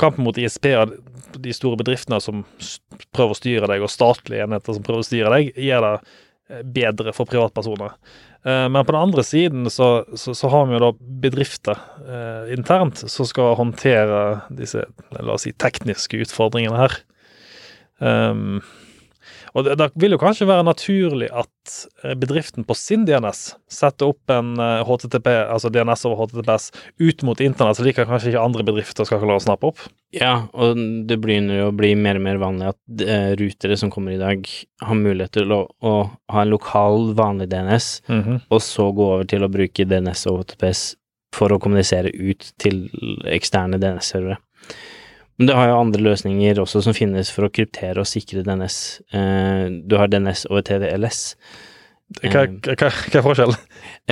kampen 0.00 0.24
mot 0.24 0.38
ISP-er, 0.38 0.94
de 1.42 1.52
store 1.56 1.80
bedriftene 1.80 2.20
som 2.22 2.42
prøver 3.12 3.34
å 3.34 3.38
styre 3.38 3.70
deg, 3.70 3.84
og 3.84 3.92
statlige 3.92 4.46
enheter 4.46 4.76
som 4.76 4.84
prøver 4.84 5.04
å 5.04 5.08
styre 5.08 5.32
deg, 5.34 5.50
gjør 5.60 5.86
det 5.86 5.94
eh, 5.98 6.62
bedre 6.80 7.14
for 7.16 7.28
privatpersoner. 7.28 7.96
Eh, 8.44 8.66
Men 8.68 8.84
på 8.84 8.94
den 8.94 9.00
andre 9.00 9.24
siden 9.26 9.70
så, 9.70 9.90
så, 10.16 10.34
så 10.38 10.52
har 10.52 10.68
vi 10.68 10.76
jo 10.76 10.84
da 10.86 10.92
bedrifter 11.24 11.80
eh, 12.02 12.52
internt 12.56 13.04
som 13.04 13.28
skal 13.28 13.56
håndtere 13.60 14.22
disse, 14.50 14.84
la 15.18 15.36
oss 15.36 15.46
si, 15.46 15.52
tekniske 15.52 16.24
utfordringene 16.24 16.80
her. 16.84 17.00
Um, 18.02 18.62
og 19.52 19.66
det, 19.66 19.76
det 19.80 19.88
vil 20.00 20.14
jo 20.14 20.20
kanskje 20.20 20.48
være 20.48 20.64
naturlig 20.64 21.28
at 21.28 21.72
eh, 22.04 22.14
bedriften 22.18 22.64
på 22.68 22.76
sin 22.78 23.04
DNS 23.08 23.42
setter 23.72 24.12
opp 24.12 24.32
en 24.32 24.54
eh, 24.60 24.84
HTTP, 24.88 25.28
altså 25.44 25.70
DNS 25.72 26.06
over 26.08 26.22
HTTPS, 26.22 26.70
ut 27.02 27.24
mot 27.28 27.42
internett, 27.44 27.78
så 27.78 27.86
de 27.86 27.94
kan 27.96 28.08
kanskje 28.08 28.32
ikke 28.32 28.44
andre 28.44 28.66
bedrifter 28.68 29.08
skal 29.08 29.20
klare 29.22 29.40
å 29.40 29.44
snappe 29.44 29.72
opp. 29.72 29.84
Ja, 30.16 30.46
og 30.52 30.80
det 31.08 31.18
begynner 31.20 31.60
jo 31.60 31.68
å 31.70 31.76
bli 31.76 31.92
mer 31.98 32.20
og 32.20 32.26
mer 32.26 32.40
vanlig 32.40 32.72
at 32.72 33.04
eh, 33.04 33.28
rutere 33.40 33.76
som 33.80 33.92
kommer 33.92 34.16
i 34.16 34.22
dag, 34.22 34.48
har 34.82 34.98
mulighet 34.98 35.36
til 35.36 35.52
å, 35.54 35.62
å 35.68 35.94
ha 36.32 36.46
en 36.46 36.52
lokal, 36.52 37.12
vanlig 37.18 37.50
DNS, 37.52 37.92
og 38.48 38.64
så 38.64 38.88
gå 38.96 39.12
over 39.18 39.28
til 39.28 39.44
å 39.44 39.52
bruke 39.52 39.88
DNS 39.88 40.26
og 40.32 40.42
HTTPS 40.42 40.86
for 41.32 41.52
å 41.52 41.60
kommunisere 41.62 42.12
ut 42.12 42.50
til 42.60 42.84
eksterne 43.32 43.80
DNS-servere. 43.80 44.40
Men 45.38 45.48
det 45.48 45.56
har 45.56 45.70
jo 45.70 45.80
andre 45.80 46.02
løsninger 46.04 46.60
også 46.60 46.82
som 46.84 46.96
finnes 46.96 47.30
for 47.32 47.46
å 47.46 47.52
kryptere 47.52 48.02
og 48.02 48.08
sikre 48.08 48.44
DNS. 48.46 48.78
Eh, 49.16 49.66
du 49.88 49.96
har 49.98 50.10
DNS 50.12 50.46
og 50.50 50.64
TDLS. 50.68 51.22
Hva, 52.20 52.44
hva, 52.44 52.74
hva 52.76 52.88
hva 52.90 53.20
er 53.20 53.24
forskjellen? 53.24 53.62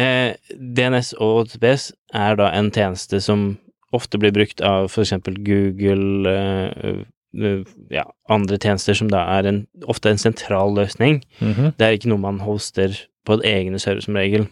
Eh, 0.01 0.31
DNS 0.57 1.13
og 1.19 1.43
OTPS 1.43 1.91
er 2.17 2.39
da 2.41 2.49
en 2.57 2.71
tjeneste 2.73 3.21
som 3.25 3.51
ofte 3.97 4.21
blir 4.23 4.33
brukt 4.35 4.63
av 4.65 4.93
eksempel 5.03 5.37
Google, 5.45 6.31
eh, 6.31 7.03
eh, 7.37 7.65
ja, 7.91 8.07
andre 8.31 8.59
tjenester 8.59 8.97
som 8.97 9.11
da 9.11 9.25
er 9.37 9.51
en, 9.51 9.61
ofte 9.91 10.11
en 10.11 10.21
sentral 10.21 10.75
løsning. 10.79 11.21
Mhm. 11.41 11.75
Det 11.77 11.87
er 11.87 11.99
ikke 11.99 12.13
noe 12.13 12.23
man 12.23 12.41
hoster 12.47 12.97
på 13.27 13.41
egne 13.45 13.79
server 13.83 14.07
som 14.07 14.17
regel. 14.17 14.49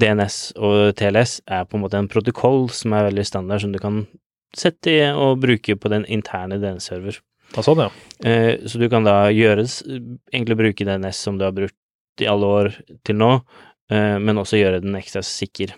DNS 0.00 0.54
og 0.56 0.96
TLS 0.96 1.40
er 1.46 1.64
på 1.64 1.76
en 1.76 1.84
måte 1.84 1.98
en 1.98 2.08
protokoll 2.10 2.68
som 2.70 2.94
er 2.96 3.10
veldig 3.10 3.26
standard, 3.26 3.60
som 3.60 3.72
du 3.72 3.78
kan 3.78 4.06
sette 4.56 4.90
i 4.92 5.00
å 5.12 5.32
bruke 5.40 5.76
på 5.80 5.88
den 5.92 6.04
interne 6.12 6.58
DNS-server. 6.62 7.20
Ah, 7.56 7.62
sånn, 7.64 7.82
ja. 7.84 7.90
Eh, 8.24 8.62
så 8.66 8.78
du 8.80 8.88
kan 8.88 9.04
da 9.04 9.26
gjøres, 9.32 9.82
egentlig 10.32 10.56
bruke 10.56 10.86
DNS 10.88 11.16
som 11.26 11.38
du 11.38 11.44
har 11.44 11.52
brukt 11.56 11.76
i 12.20 12.28
alle 12.28 12.48
år 12.48 12.70
til 13.04 13.16
nå, 13.20 13.30
eh, 13.92 14.18
men 14.18 14.36
også 14.40 14.60
gjøre 14.60 14.80
den 14.84 14.96
ekstra 14.96 15.22
sikker. 15.24 15.74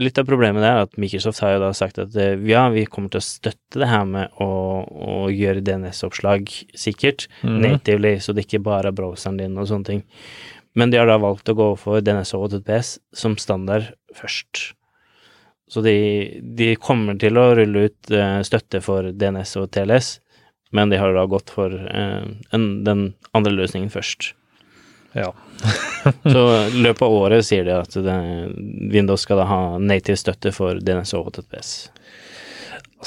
Litt 0.00 0.16
av 0.16 0.24
problemet 0.24 0.62
der 0.64 0.78
er 0.78 0.86
at 0.86 0.94
Microsoft 0.96 1.42
har 1.44 1.58
jo 1.58 1.60
da 1.60 1.72
sagt 1.76 1.98
at 2.00 2.14
eh, 2.16 2.38
ja, 2.48 2.62
vi 2.72 2.86
kommer 2.88 3.12
til 3.12 3.20
å 3.20 3.26
støtte 3.26 3.82
det 3.82 3.88
her 3.90 4.06
med 4.08 4.30
å, 4.40 4.46
å 4.88 5.28
gjøre 5.28 5.60
DNS-oppslag 5.66 6.48
sikkert, 6.72 7.26
Mhm. 7.44 7.60
natively, 7.60 8.14
så 8.16 8.32
det 8.32 8.46
ikke 8.46 8.62
bare 8.64 8.88
er 8.88 8.96
browseren 8.96 9.36
din 9.36 9.58
og 9.60 9.68
sånne 9.68 9.84
ting. 9.84 10.02
Men 10.74 10.88
de 10.92 10.96
har 10.96 11.06
da 11.10 11.18
valgt 11.18 11.50
å 11.50 11.56
gå 11.58 11.66
for 11.76 12.00
DNS 12.00 12.32
og 12.38 12.56
PS 12.64 12.98
som 13.12 13.36
standard 13.36 13.92
først. 14.14 14.72
Så 15.70 15.80
de, 15.80 15.94
de 16.42 16.72
kommer 16.82 17.14
til 17.20 17.38
å 17.38 17.52
rulle 17.54 17.86
ut 17.86 18.10
eh, 18.10 18.40
støtte 18.46 18.80
for 18.82 19.12
DNS 19.14 19.52
og 19.60 19.68
TLS, 19.70 20.16
men 20.74 20.90
de 20.90 20.98
har 20.98 21.14
da 21.14 21.22
gått 21.30 21.52
for 21.54 21.70
eh, 21.70 22.26
en, 22.56 22.64
den 22.86 23.04
andre 23.36 23.52
løsningen 23.54 23.92
først. 23.94 24.32
Ja. 25.14 25.30
Så 26.34 26.42
i 26.66 26.82
løpet 26.82 27.04
av 27.06 27.14
året 27.14 27.46
sier 27.46 27.66
de 27.66 27.76
at 27.78 27.94
det, 27.94 28.16
Windows 28.90 29.22
skal 29.26 29.42
da 29.42 29.46
ha 29.50 29.60
native 29.78 30.18
støtte 30.18 30.50
for 30.54 30.82
DNS 30.82 31.14
og 31.18 31.30
HTTPS. 31.30 31.72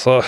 Så 0.00 0.18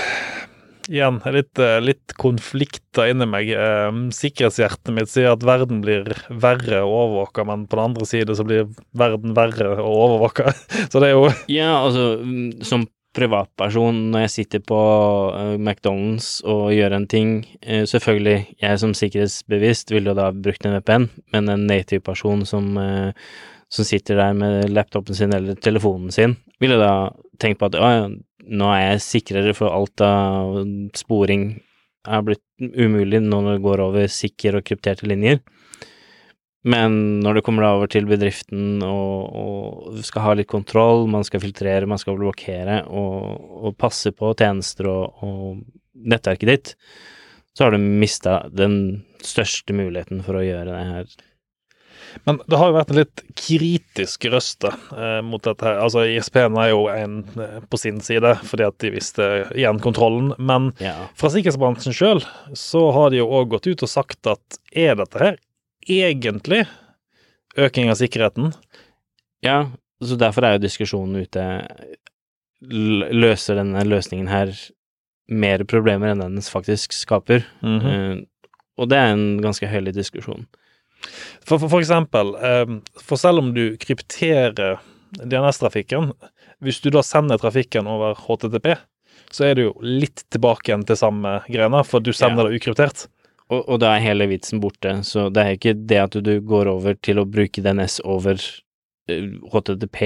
igjen, 0.91 1.21
litt, 1.35 1.59
eh, 1.59 1.79
litt 1.83 2.15
konflikter 2.19 3.11
inni 3.11 3.27
meg. 3.29 3.51
Eh, 3.51 4.01
Sikkerhetshjertet 4.15 4.93
mitt 4.95 5.11
sier 5.13 5.33
at 5.35 5.47
verden 5.47 5.83
blir 5.85 6.09
verre 6.31 6.83
å 6.85 6.93
overvåke, 7.05 7.47
men 7.49 7.67
på 7.67 7.79
den 7.79 7.91
andre 7.91 8.09
side 8.09 8.37
så 8.37 8.47
blir 8.47 8.69
verden 8.97 9.35
verre 9.37 9.77
å 9.83 9.89
overvåke. 10.07 10.53
Så 10.91 11.03
det 11.03 11.11
er 11.11 11.17
jo 11.17 11.27
Ja, 11.53 11.83
altså 11.87 12.21
mm, 12.23 12.63
som 12.67 12.87
privatperson 13.17 14.11
når 14.13 14.27
jeg 14.27 14.33
sitter 14.35 14.63
på 14.69 14.79
eh, 15.33 15.57
McDonald's 15.57 16.43
og 16.45 16.69
gjør 16.77 16.99
en 16.99 17.07
ting 17.09 17.31
Selvfølgelig, 17.65 18.59
jeg 18.61 18.81
som 18.83 18.93
sikkerhetsbevisst 18.95 19.91
ville 19.91 20.13
jo 20.13 20.19
da 20.19 20.29
brukt 20.31 20.67
en 20.67 20.77
VPN, 20.77 21.09
men 21.33 21.49
en 21.51 21.65
native 21.67 22.05
person 22.05 22.45
som, 22.47 22.77
som 23.73 23.89
sitter 23.89 24.21
der 24.21 24.37
med 24.37 24.69
laptopen 24.71 25.17
sin 25.17 25.33
eller 25.35 25.57
telefonen 25.59 26.13
sin, 26.15 26.37
ville 26.61 26.77
da 26.79 27.11
tenkt 27.43 27.59
på 27.61 27.71
at 27.71 27.79
å, 27.81 27.91
ja, 27.91 28.05
nå 28.47 28.71
er 28.73 28.83
jeg 28.83 29.05
sikrere 29.05 29.55
for 29.57 29.75
alt 29.75 30.03
av 30.05 30.61
sporing 30.97 31.49
er 32.07 32.23
blitt 32.23 32.43
umulig 32.61 33.21
nå 33.25 33.41
når 33.43 33.57
det 33.59 33.65
går 33.65 33.83
over 33.83 34.11
sikre 34.13 34.61
og 34.61 34.67
krypterte 34.69 35.09
linjer. 35.11 35.41
Men 36.67 37.21
når 37.23 37.39
det 37.39 37.45
kommer 37.47 37.69
over 37.69 37.91
til 37.91 38.09
bedriften 38.11 38.81
og, 38.83 39.37
og 39.39 40.01
skal 40.07 40.25
ha 40.25 40.33
litt 40.35 40.51
kontroll, 40.51 41.05
man 41.11 41.27
skal 41.27 41.43
filtrere, 41.45 41.87
man 41.87 42.01
skal 42.03 42.19
blokkere 42.19 42.81
og, 42.91 43.69
og 43.71 43.77
passe 43.79 44.11
på 44.15 44.33
tjenester 44.39 44.91
og, 44.91 45.23
og 45.23 46.07
nettverket 46.11 46.51
ditt, 46.51 46.73
så 47.55 47.67
har 47.67 47.77
du 47.77 47.81
mista 47.81 48.41
den 48.51 49.05
største 49.25 49.77
muligheten 49.79 50.25
for 50.27 50.39
å 50.39 50.45
gjøre 50.45 50.75
det 50.75 50.87
her. 50.91 51.15
Men 52.25 52.41
det 52.49 52.59
har 52.59 52.71
jo 52.71 52.77
vært 52.79 52.91
en 52.91 52.99
litt 53.01 53.23
kritisk 53.39 54.25
røste 54.33 54.71
eh, 54.97 55.21
mot 55.27 55.43
dette 55.45 55.67
her. 55.67 55.79
Altså, 55.85 56.05
ISP-en 56.09 56.57
er 56.63 56.71
jo 56.73 56.87
en 56.93 57.19
eh, 57.43 57.59
på 57.71 57.79
sin 57.81 58.01
side, 58.01 58.33
fordi 58.49 58.67
at 58.67 58.79
de 58.83 58.91
visste 58.95 59.27
igjen 59.55 59.81
kontrollen. 59.85 60.33
Men 60.39 60.73
Ja. 60.83 60.95
fra 61.15 61.31
sikkerhetsbransjen 61.35 61.95
sjøl 61.97 62.23
så 62.57 62.87
har 62.97 63.11
de 63.11 63.21
jo 63.21 63.29
òg 63.29 63.51
gått 63.55 63.67
ut 63.71 63.83
og 63.87 63.89
sagt 63.93 64.27
at 64.27 64.59
er 64.73 64.97
dette 64.99 65.19
her 65.23 65.37
egentlig 65.87 66.65
øking 67.57 67.91
av 67.91 67.97
sikkerheten? 68.01 68.53
ja, 69.45 69.71
så 70.03 70.17
derfor 70.19 70.45
er 70.45 70.57
jo 70.57 70.65
diskusjonen 70.67 71.23
ute 71.23 71.43
Løser 72.67 73.59
denne 73.61 73.83
løsningen 73.85 74.29
her 74.33 74.51
mer 75.29 75.63
problemer 75.69 76.13
enn 76.15 76.23
den 76.25 76.39
faktisk 76.43 76.95
skaper? 76.97 77.45
Mhm. 77.63 77.87
Eh, 77.87 78.25
og 78.77 78.89
det 78.91 78.97
er 78.99 79.13
en 79.15 79.39
ganske 79.41 79.69
høylig 79.69 79.95
diskusjon. 79.97 80.47
For, 81.47 81.59
for, 81.59 81.69
for 81.69 81.81
eksempel, 81.83 82.35
eh, 82.43 82.77
for 83.03 83.21
selv 83.21 83.43
om 83.45 83.53
du 83.55 83.77
krypterer 83.83 84.79
DNS-trafikken, 85.23 86.13
hvis 86.65 86.81
du 86.83 86.91
da 86.95 87.03
sender 87.05 87.39
trafikken 87.41 87.87
over 87.91 88.17
HTTP, 88.27 88.73
så 89.35 89.49
er 89.49 89.57
det 89.59 89.67
jo 89.67 89.75
litt 89.83 90.25
tilbake 90.33 90.71
igjen 90.71 90.85
til 90.87 90.99
samme 90.99 91.41
grena, 91.51 91.83
for 91.87 92.01
du 92.01 92.13
sender 92.15 92.47
Ja. 92.47 92.51
det 92.51 92.61
ukryptert. 92.61 93.07
Og, 93.51 93.63
og 93.69 93.81
da 93.83 93.93
er 93.95 94.03
hele 94.03 94.27
vitsen 94.27 94.59
borte, 94.63 94.97
så 95.07 95.29
det 95.31 95.43
er 95.43 95.55
ikke 95.55 95.75
det 95.87 95.99
at 96.03 96.17
du 96.27 96.33
går 96.43 96.67
over 96.73 96.97
til 96.99 97.21
å 97.23 97.27
bruke 97.31 97.63
DNS 97.63 98.01
over 98.05 98.41
eh, 99.09 99.29
HTTP 99.53 100.01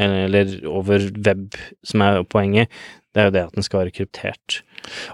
eller 0.00 0.54
over 0.70 1.10
web 1.26 1.58
som 1.84 2.00
er 2.06 2.22
poenget, 2.24 2.72
det 3.12 3.20
er 3.20 3.28
jo 3.28 3.34
det 3.36 3.44
at 3.48 3.54
den 3.56 3.64
skal 3.66 3.82
være 3.84 3.92
kryptert. 3.98 4.62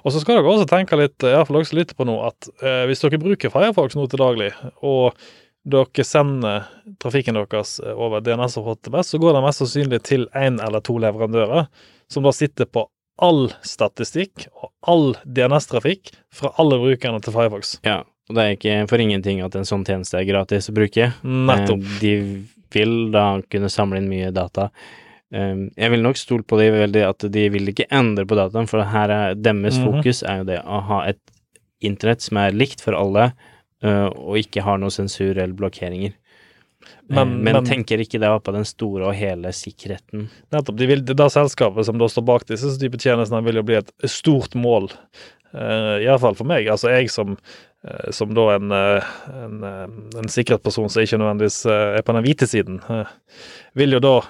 Og 0.03 0.13
så 0.15 0.23
skal 0.23 0.39
dere 0.41 0.51
også 0.53 0.69
tenke 0.71 0.99
litt, 1.01 1.17
i 1.23 1.33
hvert 1.35 1.49
fall 1.49 1.61
dere 1.61 1.69
som 1.71 1.79
lytter 1.81 1.99
på 1.99 2.07
nå, 2.09 2.17
at 2.29 2.51
eh, 2.63 2.83
hvis 2.91 3.03
dere 3.05 3.21
bruker 3.23 3.53
Firefox 3.55 3.97
nå 3.99 4.07
til 4.13 4.23
daglig, 4.23 4.51
og 4.83 5.17
dere 5.63 6.05
sender 6.07 6.65
trafikken 7.03 7.37
deres 7.39 7.77
over 7.95 8.23
DNS 8.25 8.57
og 8.59 8.73
HTTPS, 8.73 9.13
så 9.15 9.21
går 9.23 9.37
det 9.39 9.45
mest 9.45 9.63
sannsynlig 9.63 10.01
til 10.09 10.27
én 10.35 10.59
eller 10.65 10.83
to 10.83 10.97
leverandører, 11.03 11.69
som 12.11 12.27
da 12.27 12.33
sitter 12.35 12.67
på 12.67 12.87
all 13.23 13.45
statistikk 13.63 14.49
og 14.57 14.71
all 14.89 15.13
DNS-trafikk 15.23 16.11
fra 16.35 16.51
alle 16.59 16.79
brukerne 16.83 17.21
til 17.23 17.35
Firefox. 17.37 17.77
Ja, 17.87 18.01
og 18.31 18.35
det 18.39 18.43
er 18.43 18.57
ikke 18.57 18.79
for 18.91 19.03
ingenting 19.05 19.43
at 19.45 19.55
en 19.59 19.69
sånn 19.69 19.85
tjeneste 19.87 20.19
er 20.19 20.27
gratis 20.27 20.71
å 20.73 20.75
bruke. 20.75 21.13
Nettopp. 21.23 21.85
Eh, 21.85 22.01
De 22.01 22.15
vil 22.73 22.97
da 23.13 23.27
kunne 23.53 23.69
samle 23.71 24.01
inn 24.01 24.09
mye 24.11 24.31
data. 24.35 24.71
Jeg 25.33 25.91
vil 25.91 26.03
nok 26.05 26.19
stole 26.21 26.45
på 26.45 26.59
de 26.61 26.67
veldig 26.75 27.03
at 27.09 27.25
de 27.33 27.47
vil 27.55 27.71
ikke 27.73 27.87
endre 27.91 28.27
på 28.29 28.37
dataen, 28.37 28.67
for 28.69 28.85
her 28.85 29.09
er 29.11 29.35
deres 29.35 29.79
Mhm. 29.79 29.87
fokus 29.87 30.23
er 30.29 30.39
jo 30.43 30.45
det 30.45 30.59
å 30.65 30.83
ha 30.91 30.99
et 31.09 31.21
internett 31.81 32.21
som 32.21 32.37
er 32.37 32.53
likt 32.53 32.81
for 32.85 32.93
alle, 32.95 33.33
og 33.83 34.37
ikke 34.37 34.63
har 34.63 34.77
noe 34.79 34.91
sensur 34.91 35.31
eller 35.39 35.55
blokkeringer. 35.55 36.13
Men- 37.09 37.43
Men, 37.43 37.55
men, 37.55 37.65
tenker 37.65 37.99
ikke 37.99 38.21
da 38.21 38.39
på 38.39 38.53
den 38.53 38.65
store 38.65 39.07
og 39.07 39.15
hele 39.15 39.49
sikkerheten. 39.53 40.29
Nettopp. 40.53 40.77
De 40.77 40.87
vil, 40.87 41.01
det 41.05 41.17
da 41.17 41.27
selskapet 41.29 41.85
som 41.85 41.97
da 41.99 42.07
står 42.07 42.25
bak 42.25 42.45
disse 42.47 42.79
type 42.79 42.99
tjenestene, 42.99 43.43
vil 43.45 43.55
jo 43.57 43.63
bli 43.63 43.77
et 43.77 43.91
stort 44.05 44.55
mål. 44.55 44.91
Uh, 45.55 45.99
Iallfall 46.01 46.35
for 46.35 46.45
meg. 46.45 46.67
Altså 46.67 46.89
jeg 46.91 47.11
som, 47.11 47.37
uh, 47.87 48.11
som 48.11 48.33
da 48.35 48.57
en, 48.57 48.71
uh, 48.73 49.01
en, 49.45 49.63
uh, 49.65 50.19
en 50.19 50.29
sikkerhetsperson 50.29 50.91
som 50.91 51.03
ikke 51.03 51.19
nødvendigvis 51.21 51.67
er 51.67 52.03
på 52.03 52.13
den 52.15 52.25
hvite 52.25 52.47
siden, 52.49 52.81
vil 53.77 53.91
jo 53.93 53.99
da 54.01 54.21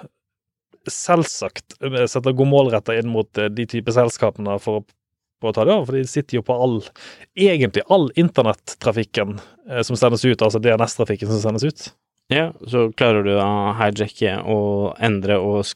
selvsagt 0.90 1.76
setter 2.10 2.32
god 2.32 2.48
målretta 2.50 2.96
inn 2.98 3.08
mot 3.12 3.38
eh, 3.38 3.48
de 3.52 3.66
type 3.66 3.92
selskapene 3.94 4.58
for 4.62 4.80
å 4.80 4.84
på 5.42 5.50
å 5.50 5.54
ta 5.56 5.64
det 5.66 5.72
over, 5.74 5.86
for 5.88 5.96
de 5.98 6.04
sitter 6.06 6.36
jo 6.36 6.42
på 6.46 6.54
all 6.54 6.76
egentlig 7.34 7.82
all 7.90 8.04
internettrafikken 8.14 9.40
eh, 9.68 9.82
som 9.82 9.96
sendes 9.98 10.22
ut, 10.24 10.38
altså 10.42 10.60
DNS-trafikken 10.62 11.26
som 11.32 11.40
sendes 11.42 11.64
ut. 11.66 11.88
Ja, 12.30 12.52
så 12.70 12.84
klarer 12.94 13.26
du 13.26 13.32
å 13.42 13.48
hijacke 13.80 14.36
og 14.46 14.94
endre 15.02 15.40
og 15.42 15.66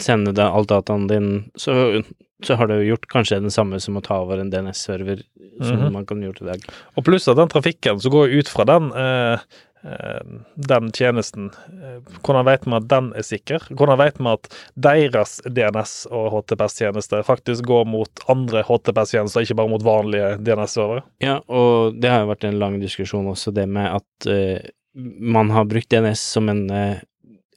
sende 0.00 0.32
deg 0.32 0.46
all 0.46 0.64
dataen 0.64 1.04
din, 1.10 1.28
så, 1.60 2.00
så 2.40 2.56
har 2.56 2.70
du 2.70 2.78
gjort 2.86 3.04
kanskje 3.12 3.42
det 3.44 3.52
samme 3.52 3.76
som 3.84 4.00
å 4.00 4.02
ta 4.04 4.22
over 4.24 4.40
en 4.40 4.50
DNS-server, 4.52 5.20
som 5.60 5.76
Mhm. 5.82 5.92
man 5.92 6.06
kan 6.08 6.22
gjøre 6.24 6.42
i 6.46 6.50
dag. 6.54 6.64
Og 6.96 7.04
pluss 7.04 7.28
at 7.28 7.36
den 7.36 7.52
trafikken 7.52 8.00
som 8.00 8.12
går 8.16 8.32
ut 8.40 8.48
fra 8.48 8.64
den, 8.64 8.88
eh, 8.96 9.34
eh, 9.34 9.38
den 9.84 10.90
tjenesten, 10.94 11.50
eh, 11.82 11.98
hvordan 12.22 12.44
vet 12.46 12.66
vi 12.66 12.74
at 12.78 12.88
den 12.88 13.12
er 13.18 13.22
sikker? 13.26 13.64
Hvordan 13.74 13.98
vet 13.98 14.18
vi 14.18 14.30
at 14.30 14.48
deres 14.78 15.40
DNS- 15.46 16.06
og 16.10 16.30
HTTPS-tjenester 16.36 17.24
faktisk 17.26 17.64
går 17.66 17.86
mot 17.90 18.24
andre 18.30 18.62
HTTPS-tjenester, 18.62 19.42
ikke 19.42 19.58
bare 19.58 19.72
mot 19.74 19.82
vanlige 19.82 20.36
DNS-servere? 20.44 21.02
Ja, 21.20 21.40
og 21.48 21.98
det 22.00 22.10
har 22.10 22.22
jo 22.22 22.30
vært 22.32 22.44
en 22.48 22.58
lang 22.62 22.80
diskusjon 22.82 23.26
også, 23.32 23.52
det 23.54 23.68
med 23.68 23.90
at 23.98 24.28
uh, 24.30 24.60
man 24.94 25.50
har 25.50 25.64
brukt 25.66 25.90
DNS 25.90 26.20
som 26.20 26.48
en, 26.52 26.66
uh, 26.70 27.00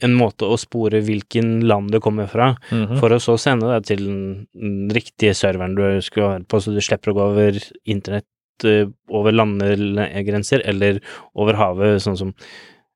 en 0.04 0.14
måte 0.18 0.44
å 0.44 0.58
spore 0.60 1.00
hvilken 1.06 1.62
land 1.68 1.92
du 1.94 2.00
kommer 2.04 2.28
fra, 2.28 2.56
Mhm. 2.72 2.98
for 3.00 3.10
å 3.16 3.20
så 3.22 3.38
sende 3.40 3.70
deg 3.72 3.86
til 3.86 4.02
den, 4.06 4.90
riktige 4.92 5.34
serveren 5.34 5.76
du 5.76 6.02
skal 6.02 6.24
være 6.24 6.48
på, 6.48 6.60
så 6.60 6.74
du 6.74 6.82
slipper 6.82 7.14
å 7.14 7.16
gå 7.16 7.22
over 7.32 7.52
internett, 7.88 8.26
eh, 8.26 8.35
over 8.64 9.32
landegrenser, 9.36 10.62
eller 10.66 11.02
over 11.36 11.54
havet, 11.60 12.02
sånn 12.02 12.18
som 12.18 12.34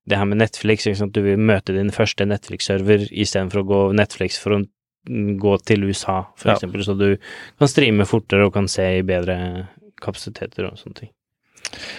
det 0.09 0.17
her 0.17 0.25
med 0.25 0.39
Netflix, 0.41 0.85
du 0.85 1.21
vil 1.21 1.37
møte 1.37 1.75
din 1.75 1.91
første 1.93 2.25
Netflix-server 2.25 3.09
istedenfor 3.11 3.61
å 3.61 3.67
gå 3.67 3.79
over 3.85 3.93
Netflix 3.93 4.39
for 4.41 4.57
å 4.57 4.63
gå 5.09 5.57
til 5.65 5.83
USA, 5.83 6.23
for 6.35 6.49
Ja. 6.49 6.55
eksempel, 6.55 6.83
så 6.83 6.97
du 6.97 7.17
kan 7.59 7.67
streame 7.67 8.05
fortere 8.05 8.45
og 8.45 8.53
kan 8.53 8.67
se 8.67 8.99
i 8.99 9.01
bedre 9.01 9.69
kapasiteter 10.01 10.65
og 10.65 10.77
sånne 10.77 10.95
ting. 10.95 11.09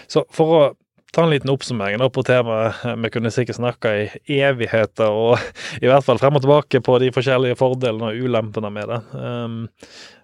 Så 0.08 0.24
for 0.30 0.46
å 0.46 0.76
ta 1.12 1.24
en 1.24 1.30
liten 1.30 1.50
oppsummering 1.50 1.98
på 2.10 2.24
temaet, 2.24 2.84
eh, 2.84 2.96
vi 2.96 3.10
kunne 3.10 3.30
sikkert 3.30 3.56
snakka 3.58 4.10
i 4.28 4.40
evigheter, 4.40 5.10
og 5.10 5.38
i 5.82 5.86
hvert 5.86 6.04
fall 6.04 6.18
frem 6.18 6.36
og 6.36 6.42
tilbake 6.42 6.82
på 6.82 6.98
de 7.00 7.10
forskjellige 7.10 7.56
fordelene 7.58 8.10
og 8.10 8.20
ulempene 8.24 8.72
med 8.72 8.88
det. 8.88 9.00
Um, 9.14 9.68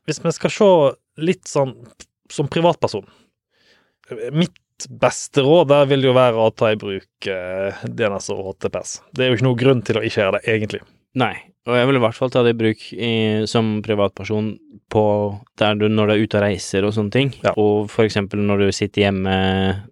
hvis 0.07 0.23
vi 0.23 0.31
skal 0.31 0.51
se 0.51 0.97
litt 1.19 1.45
sånn 1.45 1.75
som 2.31 2.49
privatperson 2.49 3.07
Mitt 4.33 4.87
beste 5.01 5.41
råd 5.43 5.71
der 5.73 5.87
vil 5.89 6.05
jo 6.05 6.13
være 6.17 6.37
å 6.37 6.51
ta 6.55 6.69
i 6.75 6.79
bruk 6.79 7.27
DNS 7.27 8.27
og 8.35 8.43
HTTPS. 8.51 8.99
Det 9.17 9.25
er 9.25 9.31
jo 9.33 9.39
ikke 9.39 9.47
noen 9.49 9.61
grunn 9.63 9.81
til 9.87 9.99
å 9.99 10.03
ikke 10.05 10.21
gjøre 10.21 10.37
det, 10.37 10.43
egentlig. 10.53 10.83
Nei, 11.17 11.33
og 11.67 11.79
jeg 11.79 11.89
vil 11.89 11.97
i 11.99 12.03
hvert 12.05 12.19
fall 12.19 12.31
ta 12.35 12.43
det 12.45 12.53
i 12.53 12.59
bruk 12.61 12.83
i, 12.93 13.13
som 13.49 13.79
privatperson 13.83 14.53
på 14.93 15.05
der 15.59 15.81
du, 15.81 15.89
når 15.91 16.13
du 16.13 16.15
er 16.15 16.23
ute 16.27 16.39
og 16.39 16.45
reiser 16.45 16.85
og 16.87 16.93
sånne 16.95 17.15
ting, 17.17 17.33
Ja. 17.43 17.55
og 17.57 17.89
for 17.91 18.05
eksempel 18.05 18.45
når 18.45 18.67
du 18.67 18.73
sitter 18.77 19.07
hjemme 19.07 19.35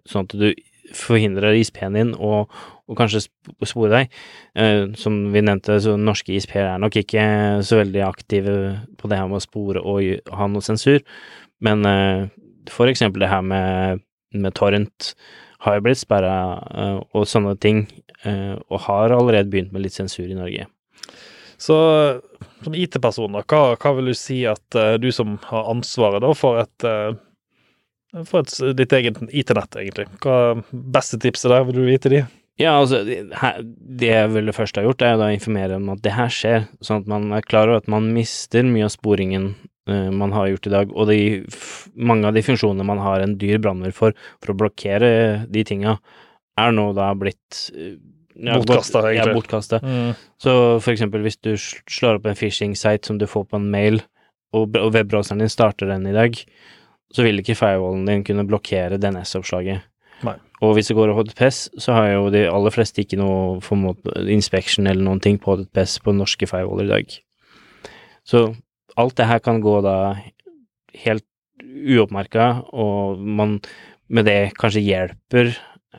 sånn 0.07 0.29
at 0.29 0.37
du 0.37 0.47
forhindrer 0.95 1.57
ISP-en 1.57 1.97
din 1.97 2.13
og, 2.13 2.53
og 2.85 2.95
kanskje 2.99 3.23
spore 3.65 3.89
deg. 3.89 4.13
Eh, 4.55 4.93
som 5.01 5.17
vi 5.33 5.41
nevnte, 5.41 5.79
så 5.81 5.97
norske 5.97 6.37
ISP-er 6.37 6.75
er 6.75 6.79
nok 6.85 6.95
ikke 7.01 7.25
så 7.65 7.81
veldig 7.81 8.05
aktive 8.05 8.55
på 9.01 9.09
det 9.09 9.17
her 9.19 9.27
med 9.27 9.41
å 9.41 9.43
spore 9.43 9.81
og 9.81 10.29
ha 10.37 10.47
noe 10.47 10.63
sensur, 10.63 11.01
men 11.65 11.83
eh, 11.89 12.27
for 12.73 12.91
eksempel 12.91 13.25
det 13.25 13.31
her 13.31 13.43
med, 13.45 14.03
med 14.35 14.55
torrent 14.57 15.13
har 15.65 15.77
jo 15.77 15.85
blitt 15.87 16.01
sperra 16.01 16.37
eh, 16.69 16.97
og 17.17 17.27
sånne 17.29 17.55
ting, 17.61 17.85
eh, 18.23 18.53
og 18.69 18.85
har 18.87 19.15
allerede 19.15 19.49
begynt 19.51 19.73
med 19.73 19.85
litt 19.85 19.97
sensur 19.97 20.27
i 20.29 20.37
Norge. 20.37 20.67
Så 21.57 21.75
som 22.65 22.75
IT-person, 22.75 23.37
hva, 23.47 23.61
hva 23.79 23.93
vil 23.95 24.11
du 24.11 24.17
si 24.17 24.41
at 24.49 24.75
uh, 24.75 24.97
du 24.99 25.07
som 25.15 25.37
har 25.47 25.69
ansvaret 25.71 26.19
da 26.19 26.33
for 26.35 26.59
et 26.59 26.85
for 28.23 28.43
et, 28.43 28.55
ditt 28.77 28.93
eget 28.95 29.19
IT-nett, 29.27 29.77
egentlig. 29.79 30.07
Hva 30.23 30.55
beste 30.71 31.19
tipset 31.21 31.51
der, 31.51 31.65
vil 31.67 31.79
du 31.79 31.85
vite 31.87 32.11
de? 32.11 32.21
Ja, 32.61 32.77
altså, 32.79 33.01
det, 33.03 34.07
jeg 34.07 34.31
ville 34.31 34.55
først 34.55 34.77
ha 34.79 34.85
gjort, 34.85 35.03
er 35.03 35.15
jo 35.15 35.19
da 35.19 35.27
å 35.27 35.35
informere 35.35 35.79
om 35.79 35.89
at 35.91 36.03
det 36.05 36.13
her 36.15 36.31
skjer, 36.31 36.67
sånn 36.85 37.03
at 37.03 37.09
man 37.11 37.27
er 37.35 37.43
klar 37.43 37.67
over 37.67 37.83
at 37.83 37.89
man 37.91 38.07
mister 38.15 38.63
mye 38.67 38.87
av 38.87 38.93
sporingen 38.93 39.49
man 39.85 40.33
har 40.33 40.47
gjort 40.49 40.67
i 40.67 40.73
dag, 40.73 40.93
og 40.97 41.09
de, 41.11 41.19
mange 41.93 42.25
av 42.25 42.33
de 42.33 42.41
funksjonene 42.45 42.87
man 42.87 43.01
har 43.03 43.21
en 43.21 43.35
dyr 43.37 43.59
brannmur 43.61 43.93
for, 43.93 44.15
for 44.41 44.53
å 44.53 44.57
blokkere 44.57 45.09
de 45.51 45.63
tinga, 45.67 45.99
er 46.57 46.73
nå 46.73 46.87
da 46.97 47.11
blitt 47.19 47.67
eh, 47.75 47.97
ja, 48.35 48.57
Bortkastet, 48.59 49.05
egentlig. 49.11 49.31
Ja, 49.31 49.35
bortkastet. 49.37 49.85
Så 50.41 50.53
for 50.83 50.91
eksempel 50.91 51.23
hvis 51.23 51.37
du 51.39 51.53
slår 51.55 52.19
opp 52.19 52.25
en 52.27 52.35
phishing-site 52.35 53.07
som 53.07 53.19
du 53.21 53.27
får 53.29 53.45
på 53.51 53.59
en 53.61 53.69
mail, 53.71 54.01
og, 54.55 54.75
og 54.75 54.91
webbrowseren 54.95 55.43
din 55.43 55.51
starter 55.51 55.87
den 55.89 56.07
i 56.09 56.15
dag, 56.15 56.35
så 57.15 57.23
vil 57.23 57.39
ikke 57.39 57.55
firewallen 57.55 58.07
din 58.09 58.25
kunne 58.27 58.47
blokkere 58.47 58.99
DNS-oppslaget. 58.99 59.85
Og 60.63 60.75
hvis 60.75 60.87
det 60.89 60.95
går 60.97 61.11
over 61.11 61.25
HTPS, 61.25 61.69
så 61.83 61.95
har 61.95 62.09
jo 62.13 62.29
de 62.33 62.45
aller 62.47 62.73
fleste 62.73 63.03
ikke 63.03 63.19
noe 63.19 63.59
for 63.63 63.79
måte, 63.79 64.13
inspection 64.31 64.87
eller 64.87 65.03
noen 65.03 65.21
ting 65.23 65.39
på 65.41 65.57
HTPS 65.57 65.99
på 66.03 66.15
norske 66.15 66.47
firewaller 66.49 66.87
i 66.87 66.93
dag. 66.93 67.17
Så 68.25 68.45
alt 68.99 69.15
det 69.19 69.27
her 69.29 69.41
kan 69.43 69.61
gå 69.63 69.79
da 69.85 69.97
helt 71.05 71.25
uoppmerka, 71.63 72.65
og 72.73 73.19
man 73.19 73.59
med 74.07 74.27
det 74.29 74.55
kanskje 74.59 74.83
hjelper 74.85 75.55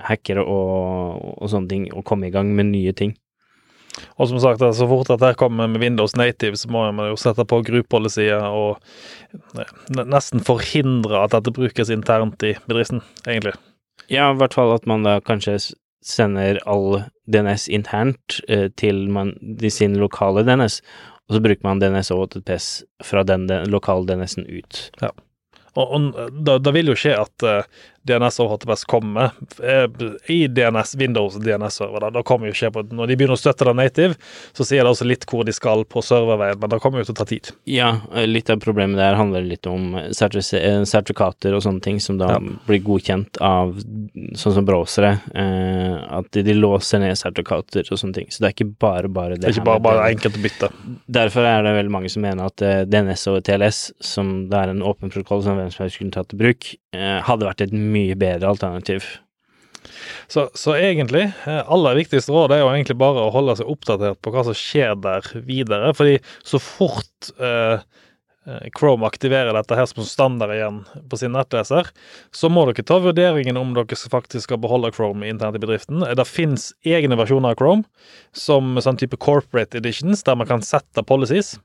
hackere 0.07 0.45
og, 0.45 1.23
og 1.41 1.51
sånne 1.51 1.71
ting 1.71 1.87
å 1.97 2.05
komme 2.07 2.29
i 2.29 2.35
gang 2.35 2.53
med 2.57 2.71
nye 2.71 2.93
ting. 2.97 3.15
Og 4.21 4.29
som 4.29 4.41
sagt, 4.43 4.61
så 4.61 4.89
fort 4.89 5.09
dette 5.09 5.33
kommer 5.41 5.71
med 5.71 5.81
Windows 5.81 6.17
Native, 6.17 6.59
så 6.61 6.69
må 6.73 6.85
man 6.93 7.11
jo 7.11 7.17
sette 7.21 7.47
på 7.49 7.63
group-policyer 7.65 8.45
og 8.45 8.77
eh, 9.57 9.73
nesten 10.05 10.45
forhindre 10.45 11.23
at 11.23 11.33
dette 11.37 11.55
brukes 11.57 11.93
internt 11.93 12.45
i 12.45 12.53
bedriften, 12.69 13.01
egentlig. 13.25 13.57
Ja, 14.13 14.31
i 14.31 14.39
hvert 14.39 14.55
fall 14.55 14.75
at 14.75 14.87
man 14.89 15.07
da 15.07 15.17
kanskje 15.25 15.59
sender 16.07 16.61
all 16.69 17.07
DNS 17.33 17.67
internt 17.73 18.41
eh, 18.53 18.69
til 18.79 19.07
man, 19.13 19.33
sin 19.73 19.97
lokale 19.99 20.45
DNS, 20.47 20.83
og 21.27 21.37
så 21.37 21.43
bruker 21.43 21.67
man 21.67 21.81
DNS 21.83 22.13
og 22.15 22.25
HTTPS 22.25 22.69
fra 23.05 23.25
den, 23.27 23.49
den 23.51 23.71
lokale 23.73 24.07
DNS-en 24.07 24.47
ut. 24.47 24.83
Og, 25.77 25.91
og 25.91 26.33
da, 26.47 26.57
da 26.63 26.73
vil 26.73 26.93
jo 26.93 26.97
skje 26.99 27.17
at 27.19 27.47
eh, 27.47 27.67
DNS 28.07 28.39
og 28.45 28.53
HTTPS 28.55 28.85
kommer 28.89 29.33
eh, 29.63 29.87
i 30.33 30.47
DNS, 30.49 30.95
Windows 31.01 31.37
DNS-server. 31.43 32.07
Da, 32.07 32.11
da 32.19 32.23
kommer 32.27 32.51
jo 32.51 32.55
skje 32.57 32.71
på, 32.75 32.85
Når 32.95 33.11
de 33.11 33.17
begynner 33.19 33.37
å 33.37 33.41
støtte 33.41 33.67
det 33.69 33.75
native, 33.79 34.17
så 34.57 34.67
sier 34.67 34.85
det 34.87 34.93
også 34.93 35.07
litt 35.09 35.27
hvor 35.31 35.45
de 35.47 35.55
skal 35.57 35.85
på 35.91 36.03
serverveien, 36.07 36.59
men 36.63 36.73
det 36.73 36.81
kommer 36.85 37.03
jo 37.03 37.09
til 37.09 37.17
å 37.17 37.19
ta 37.21 37.27
tid. 37.29 37.51
Ja, 37.71 37.91
eh, 38.15 38.27
litt 38.31 38.51
av 38.53 38.61
problemet 38.63 39.01
der 39.01 39.19
handler 39.19 39.45
litt 39.47 39.67
om 39.71 39.97
eh, 39.99 40.11
sertifikater 40.17 41.57
og 41.57 41.65
sånne 41.67 41.83
ting 41.85 42.01
som 42.03 42.19
da 42.21 42.31
Ja. 42.37 42.39
blir 42.67 42.83
godkjent 42.85 43.39
av 43.41 43.75
sånn 44.37 44.55
som 44.57 44.67
browsere, 44.67 45.13
at 45.37 46.31
de, 46.35 46.43
de 46.47 46.55
låser 46.57 47.01
ned 47.03 47.17
sertifikater 47.19 47.87
og 47.93 47.99
sånne 48.01 48.15
ting. 48.21 48.31
Så 48.31 48.43
det 48.43 48.49
er 48.51 48.55
ikke 48.57 48.69
bare 48.83 49.09
bare 49.13 49.35
det. 49.37 49.43
Det 49.45 49.51
er 49.51 49.57
ikke 49.57 49.67
bare, 49.69 49.83
bare 49.85 50.09
enkelt 50.13 50.37
å 50.39 50.43
bytte. 50.45 50.71
Derfor 51.19 51.47
er 51.49 51.63
det 51.67 51.75
veldig 51.79 51.95
mange 51.95 52.11
som 52.13 52.25
mener 52.27 52.51
at 52.51 52.63
DNS 52.91 53.27
og 53.33 53.41
TLS, 53.47 53.81
som 54.05 54.35
det 54.51 54.59
er 54.59 54.73
en 54.75 54.85
åpen 54.87 55.13
protokoll 55.13 55.43
som 55.47 55.59
hvem 55.59 55.71
som 55.75 55.85
helst 55.85 56.01
kunne 56.03 56.15
tatt 56.17 56.35
i 56.37 56.41
bruk, 56.41 56.71
hadde 56.97 57.45
vært 57.49 57.61
et 57.67 57.73
mye 57.77 57.96
bedre 58.19 58.51
alternativ. 58.51 59.07
Så, 60.27 60.51
så 60.55 60.75
egentlig, 60.77 61.31
eh, 61.47 61.63
aller 61.73 61.95
viktigste 62.01 62.35
råd 62.35 62.55
er 62.55 62.63
jo 62.63 62.71
egentlig 62.73 62.99
bare 62.99 63.27
å 63.27 63.35
holde 63.35 63.57
seg 63.59 63.71
oppdatert 63.71 64.19
på 64.23 64.33
hva 64.35 64.43
som 64.47 64.57
skjer 64.59 64.97
der 65.03 65.29
videre. 65.47 65.93
Fordi 65.97 66.17
så 66.47 66.61
fort 66.63 67.31
eh, 67.39 67.79
eh, 68.49 68.67
Chrome 68.77 69.07
aktiverer 69.07 69.55
dette 69.55 69.79
her 69.79 69.87
som 69.91 70.07
standard 70.07 70.55
igjen 70.57 70.83
på 71.11 71.21
sin 71.21 71.35
nettleser, 71.37 71.93
så 72.35 72.51
må 72.51 72.67
dere 72.67 72.87
ta 72.87 72.99
vurderingen 73.03 73.61
om 73.61 73.77
dere 73.77 73.99
faktisk 73.99 74.49
skal 74.49 74.61
beholde 74.63 74.91
Chrome 74.97 75.29
internt 75.31 75.59
i 75.59 75.63
bedriften. 75.63 76.03
Det 76.03 76.29
fins 76.29 76.73
egne 76.87 77.19
versjoner 77.19 77.55
av 77.55 77.61
Chrome, 77.61 77.87
som 78.35 78.75
sånn 78.83 78.99
type 79.01 79.21
corporate 79.23 79.79
editions, 79.79 80.27
der 80.27 80.39
man 80.39 80.51
kan 80.51 80.67
sette 80.67 81.07
policies. 81.07 81.57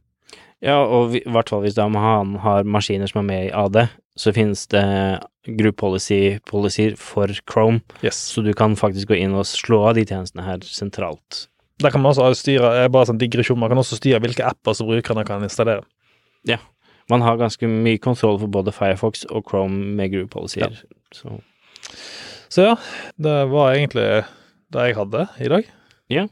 Ja, 0.61 0.77
og 0.85 1.15
i 1.17 1.23
hvert 1.25 1.49
fall 1.49 1.63
hvis 1.65 1.79
man 1.81 2.37
har 2.43 2.67
maskiner 2.69 3.09
som 3.09 3.23
er 3.23 3.29
med 3.31 3.47
i 3.47 3.53
AD, 3.57 3.87
så 4.19 4.33
finnes 4.35 4.65
det 4.73 4.83
group 5.57 5.77
policy 5.81 6.37
policies 6.45 6.99
for 6.99 7.31
Chrome, 7.49 7.81
Yes. 8.03 8.17
så 8.33 8.43
du 8.45 8.51
kan 8.53 8.75
faktisk 8.77 9.07
gå 9.09 9.17
inn 9.17 9.33
og 9.33 9.45
slå 9.49 9.79
av 9.89 9.95
de 9.97 10.03
tjenestene 10.05 10.43
her 10.45 10.59
sentralt. 10.67 11.47
Der 11.81 11.89
kan 11.89 12.01
man 12.03 12.11
også 12.13 12.27
styre 12.37 12.83
eh, 12.83 12.89
bare 12.93 13.07
sånn 13.09 13.17
digresjon, 13.21 13.57
man 13.57 13.71
kan 13.71 13.79
også 13.81 13.97
styre 13.97 14.19
hvilke 14.21 14.45
apper 14.45 14.75
som 14.77 14.87
brukerne 14.91 15.23
kan 15.25 15.41
installere. 15.43 15.83
Ja, 16.47 16.57
Man 17.09 17.21
har 17.25 17.35
ganske 17.35 17.67
mye 17.67 17.97
kontroll 17.99 18.37
for 18.39 18.47
både 18.47 18.71
Firefox 18.71 19.25
og 19.33 19.43
Chrome 19.49 19.95
med 19.97 20.11
group 20.13 20.29
policies. 20.31 20.83
Så 21.11 21.41
Så 22.49 22.61
ja, 22.69 22.75
det 23.17 23.33
var 23.51 23.73
egentlig 23.73 24.05
det 24.71 24.85
jeg 24.85 24.95
hadde 24.95 25.25
i 25.39 25.49
dag. 25.51 25.65
Ja. 26.13 26.27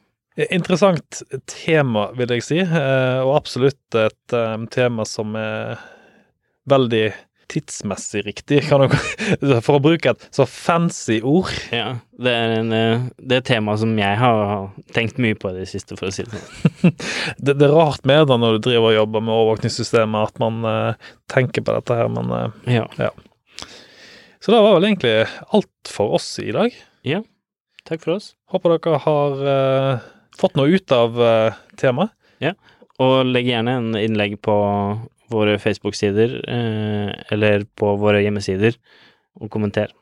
Interessant 0.52 1.22
tema, 1.52 2.12
vil 2.16 2.30
jeg 2.32 2.44
si, 2.46 2.60
eh, 2.60 3.20
og 3.26 3.34
absolutt 3.42 3.96
et 4.00 4.34
eh, 4.38 4.58
tema 4.72 5.04
som 5.10 5.36
er 5.36 5.80
veldig 6.70 7.10
tidsmessig 7.50 8.24
riktig, 8.26 8.62
kan 8.70 8.84
du, 8.86 8.94
for 9.66 9.78
å 9.78 9.84
bruke 9.84 10.14
et 10.14 10.28
så 10.36 10.46
fancy 10.50 11.20
ord. 11.26 11.52
ja, 11.74 11.96
det 12.22 12.34
er, 12.36 12.54
en, 12.60 12.74
eh, 12.76 13.08
det 13.18 13.38
er 13.38 13.44
et 13.44 13.50
tema 13.50 13.76
som 13.80 13.96
jeg 13.98 14.20
har 14.22 14.70
tenkt 14.96 15.20
mye 15.22 15.38
på 15.40 15.52
i 15.52 15.62
det 15.62 15.70
siste, 15.72 15.98
for 16.00 16.10
å 16.10 16.14
si 16.14 16.26
det 16.28 16.38
sånn. 16.38 16.94
Det, 17.44 17.56
det 17.60 17.68
er 17.68 17.74
rart 17.76 18.06
med 18.08 18.28
det 18.30 18.38
når 18.40 18.58
du 18.58 18.70
driver 18.70 18.92
og 18.92 18.98
jobber 18.98 19.24
med 19.24 19.36
overvåkningssystemet, 19.36 20.30
at 20.30 20.42
man 20.42 20.62
uh, 20.68 21.10
tenker 21.32 21.64
på 21.66 21.76
dette 21.76 21.98
her, 21.98 22.12
men 22.14 22.32
uh, 22.32 22.70
Ja. 22.70 23.12
Så 24.40 24.54
det 24.54 24.62
var 24.64 24.78
vel 24.78 24.88
egentlig 24.88 25.14
alt 25.56 25.92
for 25.92 26.16
oss 26.16 26.28
i 26.40 26.54
dag. 26.56 26.76
Ja. 27.08 27.20
Takk 27.88 28.06
for 28.06 28.16
oss. 28.16 28.34
Håper 28.54 28.78
dere 28.78 29.02
har 29.04 29.42
uh, 29.44 30.08
fått 30.40 30.56
noe 30.60 30.72
ut 30.72 30.96
av 30.96 31.20
temaet. 31.80 32.16
Og 33.00 33.30
legg 33.32 33.48
gjerne 33.48 33.78
en 33.80 33.94
innlegg 33.96 34.34
på 34.44 34.54
våre 35.32 35.58
Facebook-sider, 35.62 36.40
eh, 36.48 37.12
eller 37.34 37.66
på 37.80 37.96
våre 38.02 38.24
hjemmesider, 38.24 38.78
og 39.40 39.50
kommenter. 39.54 39.94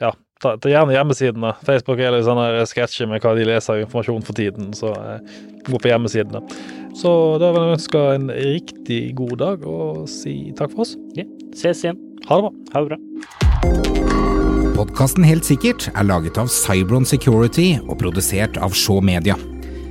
ja, 0.00 0.14
ta, 0.40 0.54
ta 0.56 0.70
gjerne 0.70 0.94
hjemmesidene. 0.94 1.52
Facebook 1.66 2.00
er 2.00 2.14
litt 2.14 2.24
sånne 2.28 2.64
sketsjer 2.68 3.08
med 3.10 3.20
hva 3.20 3.34
de 3.36 3.44
leser 3.48 3.74
av 3.74 3.84
informasjon 3.84 4.24
for 4.24 4.38
tiden, 4.38 4.72
så 4.76 4.94
eh, 4.96 5.34
gå 5.66 5.80
på 5.80 5.90
hjemmesidene. 5.90 6.42
Så 6.96 7.12
da 7.40 7.52
vil 7.54 7.66
jeg 7.68 7.78
ønske 7.78 8.06
en 8.14 8.30
riktig 8.34 9.02
god 9.18 9.36
dag 9.42 9.68
og 9.68 10.08
si 10.10 10.52
takk 10.58 10.74
for 10.74 10.86
oss. 10.86 10.96
Ja, 11.18 11.26
Ses 11.56 11.84
igjen. 11.84 12.00
Ha 12.28 12.40
det 12.40 12.48
bra. 12.48 12.52
Ha 12.74 12.84
det 12.84 12.88
bra. 12.94 12.98
Podkasten 14.80 15.26
Helt 15.28 15.44
sikkert 15.44 15.90
er 15.92 16.06
laget 16.08 16.38
av 16.40 16.48
Cybron 16.48 17.04
Security 17.04 17.74
og 17.84 17.98
produsert 18.00 18.56
av 18.56 18.72
Shaw 18.72 19.02
Media. 19.04 19.36